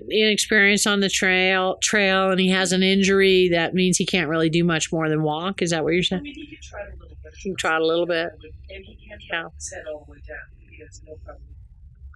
[0.09, 4.51] inexperienced on the trail trail, and he has an injury that means he can't really
[4.51, 5.63] do much more than walk.
[5.63, 6.23] Is that what you're I saying?
[6.23, 7.35] mean, he could try a little bit.
[7.37, 8.31] He can trot a little bit.
[8.71, 10.39] And he can't his head all the way down.
[10.71, 11.45] He has no problem.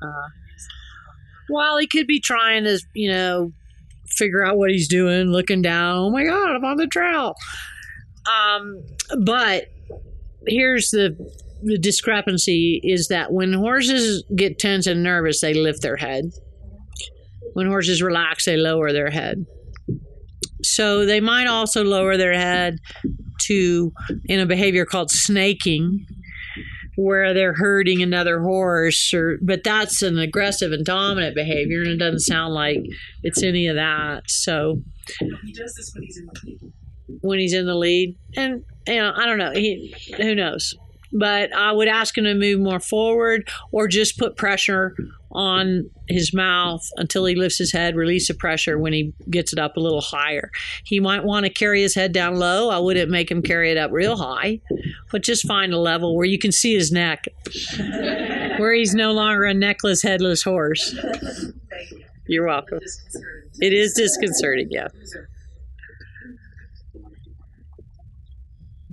[0.03, 0.29] Uh,
[1.51, 3.53] well, he could be trying to, you know,
[4.07, 5.97] figure out what he's doing, looking down.
[5.97, 7.35] Oh my God, I'm on the trail.
[8.27, 8.83] Um,
[9.25, 9.67] but
[10.47, 11.17] here's the
[11.63, 16.25] the discrepancy is that when horses get tense and nervous, they lift their head.
[17.55, 19.47] When horses relax, they lower their head.
[20.63, 22.79] So they might also lower their head
[23.47, 23.93] to
[24.27, 26.05] in a behavior called snaking,
[26.97, 31.97] where they're herding another horse or but that's an aggressive and dominant behavior and it
[31.97, 32.79] doesn't sound like
[33.23, 34.81] it's any of that so
[35.19, 36.73] He does this when he's in.
[37.21, 38.17] When he's in the lead.
[38.37, 39.53] And you know i don't know.
[39.53, 40.75] He, who knows?
[41.13, 44.97] But i would ask him to move more forward or just put pressure
[45.33, 49.59] on his mouth until he lifts his head release the pressure when he gets it
[49.59, 50.51] up a little higher.
[50.85, 52.71] He might want to carry his head down low.
[52.71, 54.61] I wouldn't make him carry it up real high
[55.15, 57.27] but just find a level where you can see his neck
[58.59, 60.93] where he's no longer a neckless headless horse.
[62.27, 62.81] You're welcome.
[63.61, 64.89] It is disconcerting yeah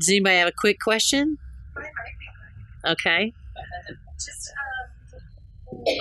[0.01, 1.37] does anybody have a quick question?
[2.87, 3.33] Okay.
[4.17, 4.51] Just
[5.69, 5.91] um,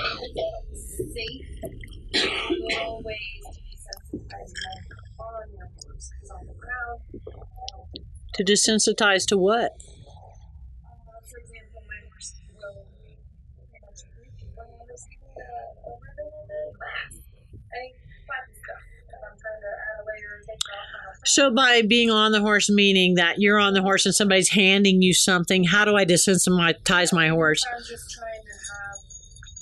[1.12, 1.46] safe
[2.14, 4.52] little ways to desensitize
[5.18, 7.00] on your horse because on the ground,
[8.32, 9.72] to desensitize to what
[21.24, 25.02] So by being on the horse, meaning that you're on the horse and somebody's handing
[25.02, 27.62] you something, how do I desensitize my horse?
[27.72, 28.96] I'm just trying to have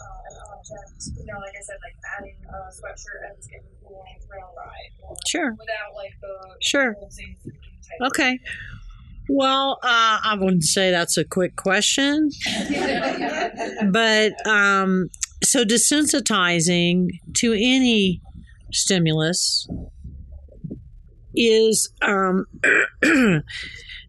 [0.01, 3.67] uh, an object, you know, like I said, like adding a sweatshirt and it's getting
[3.87, 4.93] cool on a trail ride.
[5.09, 5.51] Or Sure.
[5.53, 6.91] Without like the Sure.
[6.93, 8.39] of- Okay.
[9.31, 12.31] Well, uh, I wouldn't say that's a quick question,
[13.91, 15.09] but um,
[15.43, 18.23] so desensitizing to any
[18.73, 19.69] stimulus
[21.35, 22.47] is um,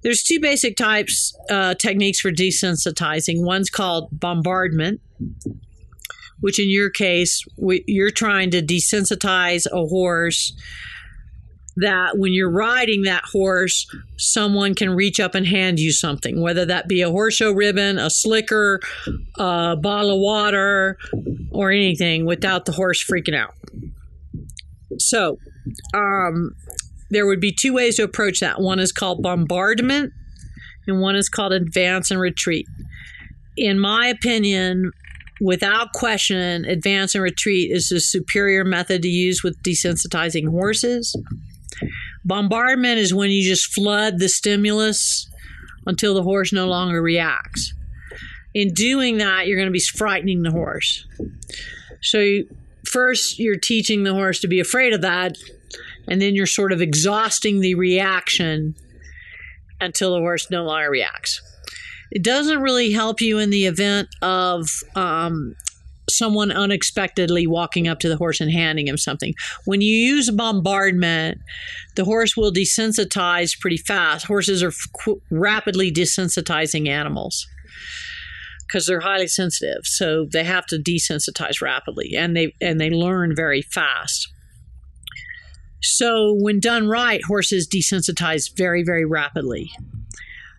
[0.03, 3.43] there's two basic types uh, techniques for desensitizing.
[3.43, 5.01] One's called bombardment,
[6.39, 10.53] which in your case we, you're trying to desensitize a horse
[11.79, 16.65] that when you're riding that horse, someone can reach up and hand you something, whether
[16.65, 18.79] that be a horse show ribbon, a slicker,
[19.37, 20.97] a bottle of water,
[21.51, 23.53] or anything without the horse freaking out.
[24.97, 25.37] So,
[25.93, 26.55] um,
[27.09, 28.61] there would be two ways to approach that.
[28.61, 30.13] One is called bombardment,
[30.87, 32.67] and one is called advance and retreat.
[33.57, 34.91] In my opinion,
[35.41, 41.15] without question, advance and retreat is the superior method to use with desensitizing horses.
[42.25, 45.27] Bombardment is when you just flood the stimulus
[45.85, 47.73] until the horse no longer reacts.
[48.53, 51.05] In doing that, you're going to be frightening the horse.
[52.01, 52.49] So, you,
[52.85, 55.37] first, you're teaching the horse to be afraid of that,
[56.09, 58.75] and then you're sort of exhausting the reaction
[59.79, 61.41] until the horse no longer reacts.
[62.11, 65.55] It doesn't really help you in the event of um,
[66.09, 69.35] someone unexpectedly walking up to the horse and handing him something.
[69.65, 71.39] When you use bombardment,
[71.95, 74.25] the horse will desensitize pretty fast.
[74.25, 77.47] Horses are qu- rapidly desensitizing animals
[78.67, 83.35] because they're highly sensitive, so they have to desensitize rapidly, and they and they learn
[83.35, 84.27] very fast.
[85.81, 89.71] So when done right, horses desensitize very very rapidly.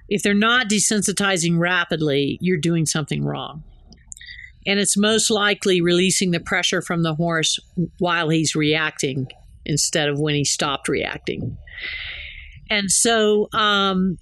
[0.09, 3.63] If they're not desensitizing rapidly, you're doing something wrong
[4.67, 7.59] and it's most likely releasing the pressure from the horse
[7.99, 9.29] while he's reacting
[9.65, 11.57] instead of when he stopped reacting.
[12.69, 14.19] And so, um,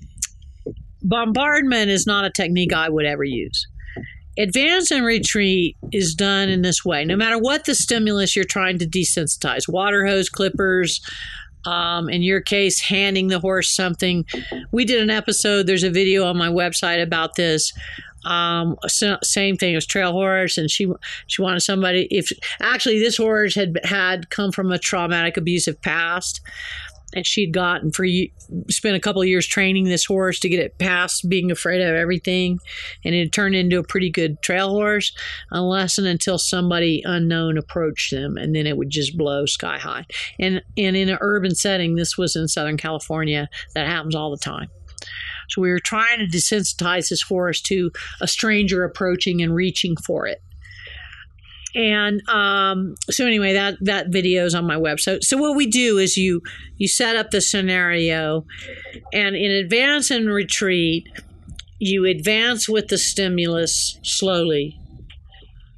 [1.03, 3.67] bombardment is not a technique I would ever use.
[4.39, 7.05] Advance and retreat is done in this way.
[7.05, 11.01] No matter what the stimulus you're trying to desensitize, water hose, clippers,
[11.65, 14.25] um, in your case, handing the horse something.
[14.71, 17.73] We did an episode, there's a video on my website about this.
[18.25, 19.75] Um, same thing.
[19.75, 20.91] Was trail horse, and she
[21.29, 22.09] she wanted somebody.
[22.11, 22.31] If
[22.61, 26.41] actually this horse had had come from a traumatic, abusive past,
[27.15, 28.07] and she'd gotten for
[28.69, 31.95] spent a couple of years training this horse to get it past being afraid of
[31.95, 32.59] everything,
[33.05, 35.13] and it turned into a pretty good trail horse,
[35.51, 40.05] unless and until somebody unknown approached them, and then it would just blow sky high.
[40.39, 44.37] And and in an urban setting, this was in Southern California, that happens all the
[44.37, 44.69] time.
[45.49, 47.91] So we were trying to desensitize this horse to
[48.21, 50.43] a stranger approaching and reaching for it.
[51.75, 55.23] And um, so anyway, that that video is on my website.
[55.23, 56.43] So what we do is you
[56.77, 58.47] you set up the scenario,
[59.13, 61.09] and in advance and retreat,
[61.79, 64.81] you advance with the stimulus slowly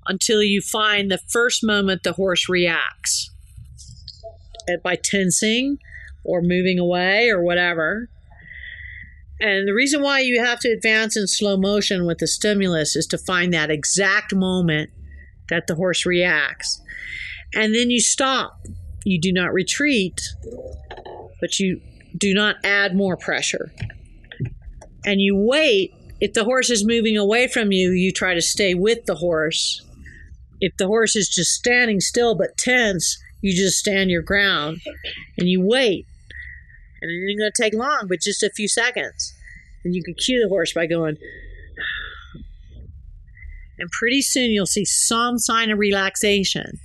[0.07, 3.31] until you find the first moment the horse reacts
[4.67, 5.79] And by tensing
[6.25, 8.09] or moving away or whatever.
[9.41, 13.07] And the reason why you have to advance in slow motion with the stimulus is
[13.07, 14.91] to find that exact moment
[15.51, 16.81] that the horse reacts.
[17.55, 18.67] And then you stop.
[19.05, 20.21] You do not retreat,
[21.41, 21.81] but you
[22.17, 23.73] do not add more pressure.
[25.05, 25.95] And you wait.
[26.21, 29.83] If the horse is moving away from you, you try to stay with the horse.
[30.61, 34.83] If the horse is just standing still but tense, you just stand your ground
[35.39, 36.07] and you wait.
[37.01, 39.35] And it ain't going to take long, but just a few seconds.
[39.83, 41.17] And you can cue the horse by going,
[43.81, 46.79] and pretty soon you'll see some sign of relaxation.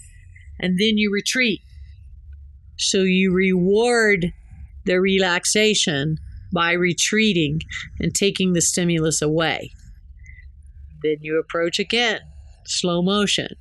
[0.60, 1.62] And then you retreat.
[2.78, 4.34] So you reward
[4.86, 6.18] the relaxation
[6.54, 7.62] by retreating
[8.00, 9.72] and taking the stimulus away.
[11.04, 12.22] Then you approach again,
[12.66, 13.56] slow motion.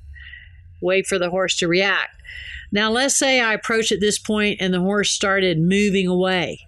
[0.81, 2.11] Wait for the horse to react.
[2.71, 6.59] Now, let's say I approach at this point and the horse started moving away.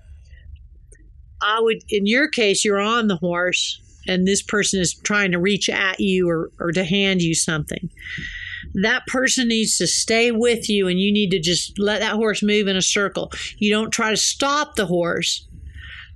[1.41, 5.39] I would, in your case, you're on the horse and this person is trying to
[5.39, 7.89] reach at you or, or to hand you something.
[8.73, 12.43] That person needs to stay with you and you need to just let that horse
[12.43, 13.31] move in a circle.
[13.57, 15.47] You don't try to stop the horse.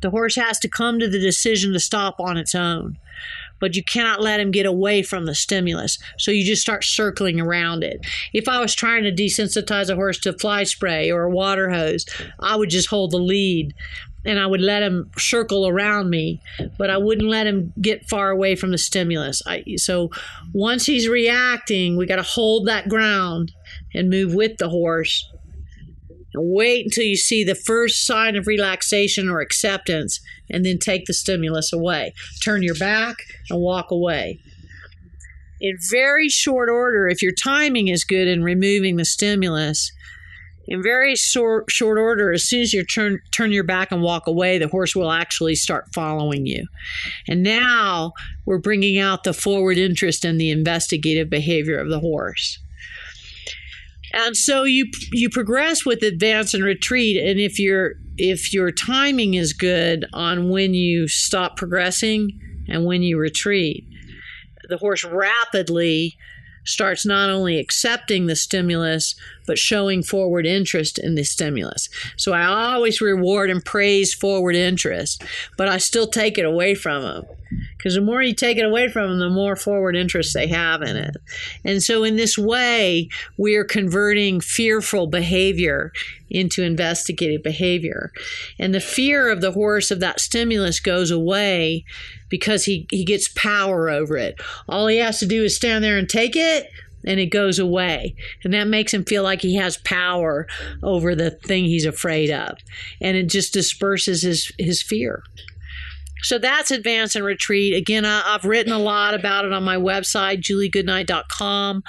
[0.01, 2.97] The horse has to come to the decision to stop on its own
[3.61, 5.97] but you cannot let him get away from the stimulus.
[6.17, 8.05] So you just start circling around it.
[8.33, 12.05] If I was trying to desensitize a horse to fly spray or a water hose,
[12.39, 13.73] I would just hold the lead
[14.25, 16.41] and I would let him circle around me,
[16.77, 19.41] but I wouldn't let him get far away from the stimulus.
[19.47, 20.11] I, so
[20.53, 23.51] once he's reacting, we got to hold that ground
[23.93, 25.27] and move with the horse.
[26.33, 31.05] And wait until you see the first sign of relaxation or acceptance, and then take
[31.05, 32.13] the stimulus away.
[32.43, 33.17] Turn your back
[33.49, 34.39] and walk away.
[35.59, 39.91] In very short order, if your timing is good in removing the stimulus,
[40.71, 44.25] in very short, short order, as soon as you turn turn your back and walk
[44.25, 46.65] away, the horse will actually start following you.
[47.27, 48.13] And now
[48.45, 52.57] we're bringing out the forward interest and the investigative behavior of the horse.
[54.13, 59.33] And so you you progress with advance and retreat, and if your if your timing
[59.33, 63.83] is good on when you stop progressing and when you retreat,
[64.69, 66.17] the horse rapidly
[66.63, 69.15] starts not only accepting the stimulus,
[69.51, 71.89] but showing forward interest in the stimulus.
[72.15, 75.25] So I always reward and praise forward interest,
[75.57, 77.25] but I still take it away from them.
[77.75, 80.81] Because the more you take it away from them, the more forward interest they have
[80.81, 81.17] in it.
[81.65, 85.91] And so, in this way, we are converting fearful behavior
[86.29, 88.13] into investigative behavior.
[88.57, 91.83] And the fear of the horse of that stimulus goes away
[92.29, 94.39] because he, he gets power over it.
[94.69, 96.69] All he has to do is stand there and take it,
[97.05, 98.15] and it goes away.
[98.43, 100.47] And that makes him feel like he has power
[100.83, 102.57] over the thing he's afraid of.
[102.99, 105.23] And it just disperses his, his fear.
[106.21, 107.73] So that's advance and retreat.
[107.73, 111.83] Again, I, have written a lot about it on my website, juliegoodnight.com.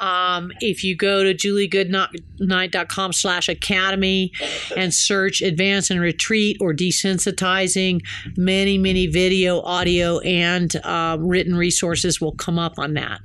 [0.00, 4.32] Um, if you go to juliegoodnight.com slash academy
[4.76, 8.00] and search advance and retreat or desensitizing,
[8.36, 13.20] many, many video, audio, and um, written resources will come up on that.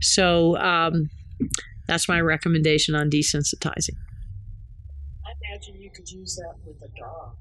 [0.00, 1.10] So um,
[1.86, 3.96] that's my recommendation on desensitizing.
[5.24, 7.36] I imagine you could use that with a dog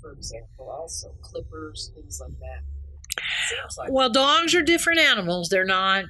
[0.00, 2.62] for example, also clippers, things like that.
[3.78, 5.48] Like well, dogs are different animals.
[5.48, 6.04] They're not.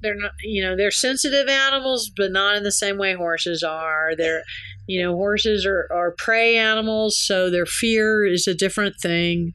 [0.00, 0.32] They're not.
[0.42, 4.12] You know, they're sensitive animals, but not in the same way horses are.
[4.16, 4.42] They're,
[4.86, 9.54] you know, horses are are prey animals, so their fear is a different thing.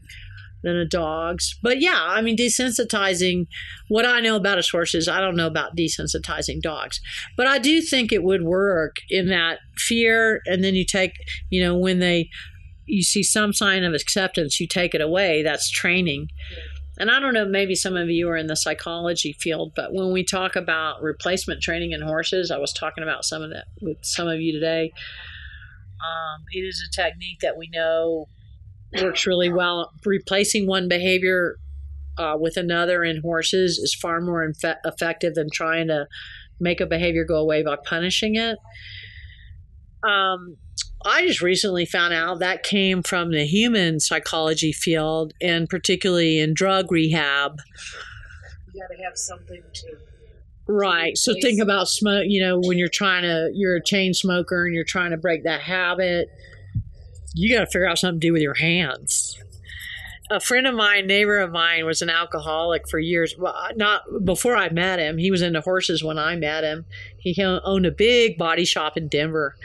[0.64, 1.58] than a dog's.
[1.62, 3.48] But yeah, I mean, desensitizing.
[3.90, 7.00] What I know about his horses, I don't know about desensitizing dogs.
[7.38, 11.14] But I do think it would work in that fear, and then you take,
[11.50, 12.30] you know, when they,
[12.86, 15.44] you see some sign of acceptance, you take it away.
[15.44, 16.30] That's training.
[16.98, 20.12] And I don't know, maybe some of you are in the psychology field, but when
[20.12, 23.98] we talk about replacement training in horses, I was talking about some of that with
[24.02, 24.92] some of you today.
[26.00, 28.28] Um, it is a technique that we know
[29.02, 29.92] works really well.
[30.06, 31.56] Replacing one behavior
[32.18, 36.06] uh, with another in horses is far more infe- effective than trying to
[36.60, 38.58] make a behavior go away by punishing it.
[40.08, 40.58] Um,
[41.06, 46.54] I just recently found out that came from the human psychology field, and particularly in
[46.54, 47.60] drug rehab.
[48.74, 49.98] You got to have something to.
[50.68, 51.18] Right.
[51.18, 52.24] So think about smoke.
[52.28, 55.44] You know, when you're trying to, you're a chain smoker and you're trying to break
[55.44, 56.30] that habit,
[57.34, 59.38] you got to figure out something to do with your hands.
[60.32, 63.36] A friend of mine, neighbor of mine, was an alcoholic for years.
[63.38, 65.18] Well, not before I met him.
[65.18, 66.86] He was into horses when I met him.
[67.18, 69.56] He owned a big body shop in Denver,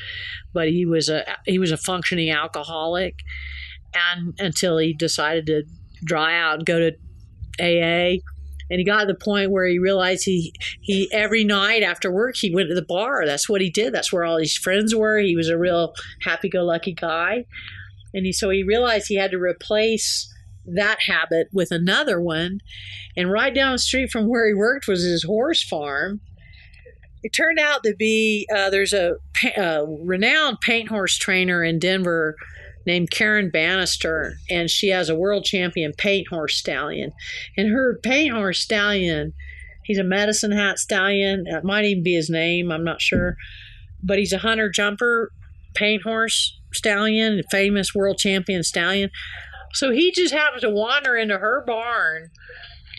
[0.53, 3.21] but he was a he was a functioning alcoholic,
[3.95, 5.65] and until he decided to
[6.05, 6.93] dry out and go to
[7.61, 8.21] AA,
[8.71, 12.37] and he got to the point where he realized he he every night after work
[12.37, 13.27] he went to the bar.
[13.27, 13.93] That's what he did.
[13.93, 15.19] That's where all his friends were.
[15.19, 17.45] He was a real happy-go-lucky guy,
[18.15, 20.33] and he so he realized he had to replace
[20.75, 22.61] that habit with another one.
[23.17, 26.21] And right down the street from where he worked was his horse farm.
[27.23, 29.17] It turned out to be uh, there's a,
[29.57, 32.37] a renowned paint horse trainer in Denver
[32.87, 37.13] named Karen Bannister, and she has a world champion paint horse stallion.
[37.57, 39.35] And her paint horse stallion,
[39.85, 41.45] he's a medicine hat stallion.
[41.47, 43.37] It might even be his name, I'm not sure.
[44.03, 45.31] But he's a hunter jumper
[45.75, 49.11] paint horse stallion, famous world champion stallion.
[49.75, 52.31] So he just happened to wander into her barn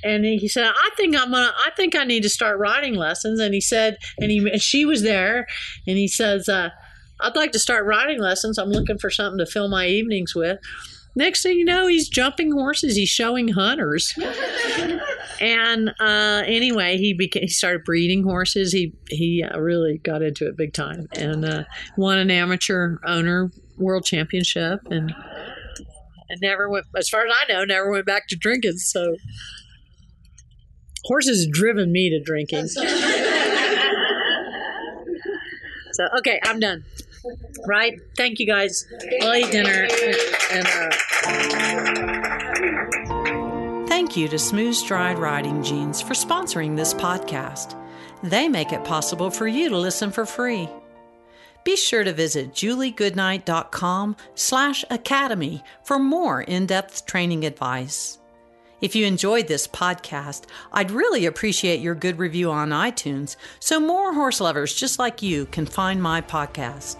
[0.03, 3.39] and he said i think i'm gonna i think i need to start riding lessons.
[3.39, 5.47] And he said and he and she was there
[5.87, 6.69] and he says uh,
[7.21, 8.57] i'd like to start riding lessons.
[8.57, 10.59] I'm looking for something to fill my evenings with.
[11.15, 12.95] Next thing you know he's jumping horses.
[12.95, 14.13] He's showing hunters.
[15.41, 18.71] And uh, anyway he became he started breeding horses.
[18.73, 21.63] He he uh, really got into it big time and uh,
[21.97, 25.13] won an amateur owner world championship and
[26.29, 28.77] and never went as far as i know never went back to drinking.
[28.77, 29.15] So
[31.09, 32.67] horses have driven me to drinking.
[32.67, 32.83] so
[36.19, 36.85] okay, I'm done.
[37.67, 37.99] Right?
[38.15, 38.87] Thank you guys.
[39.21, 39.87] I'll eat dinner
[40.51, 40.67] and.
[40.67, 40.91] Uh...
[43.87, 47.75] Thank you to Smooth Stride Riding Jeans for sponsoring this podcast.
[48.23, 50.69] They make it possible for you to listen for free.
[51.63, 58.18] Be sure to visit juliegoodnight.com slash academy for more in-depth training advice.
[58.81, 64.13] If you enjoyed this podcast, I'd really appreciate your good review on iTunes so more
[64.13, 66.97] horse lovers just like you can find my podcast.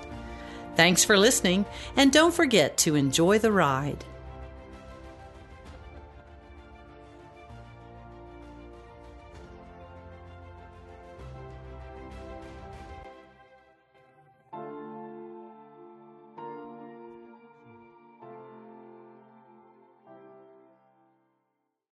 [0.76, 1.66] Thanks for listening,
[1.96, 4.04] and don't forget to enjoy the ride.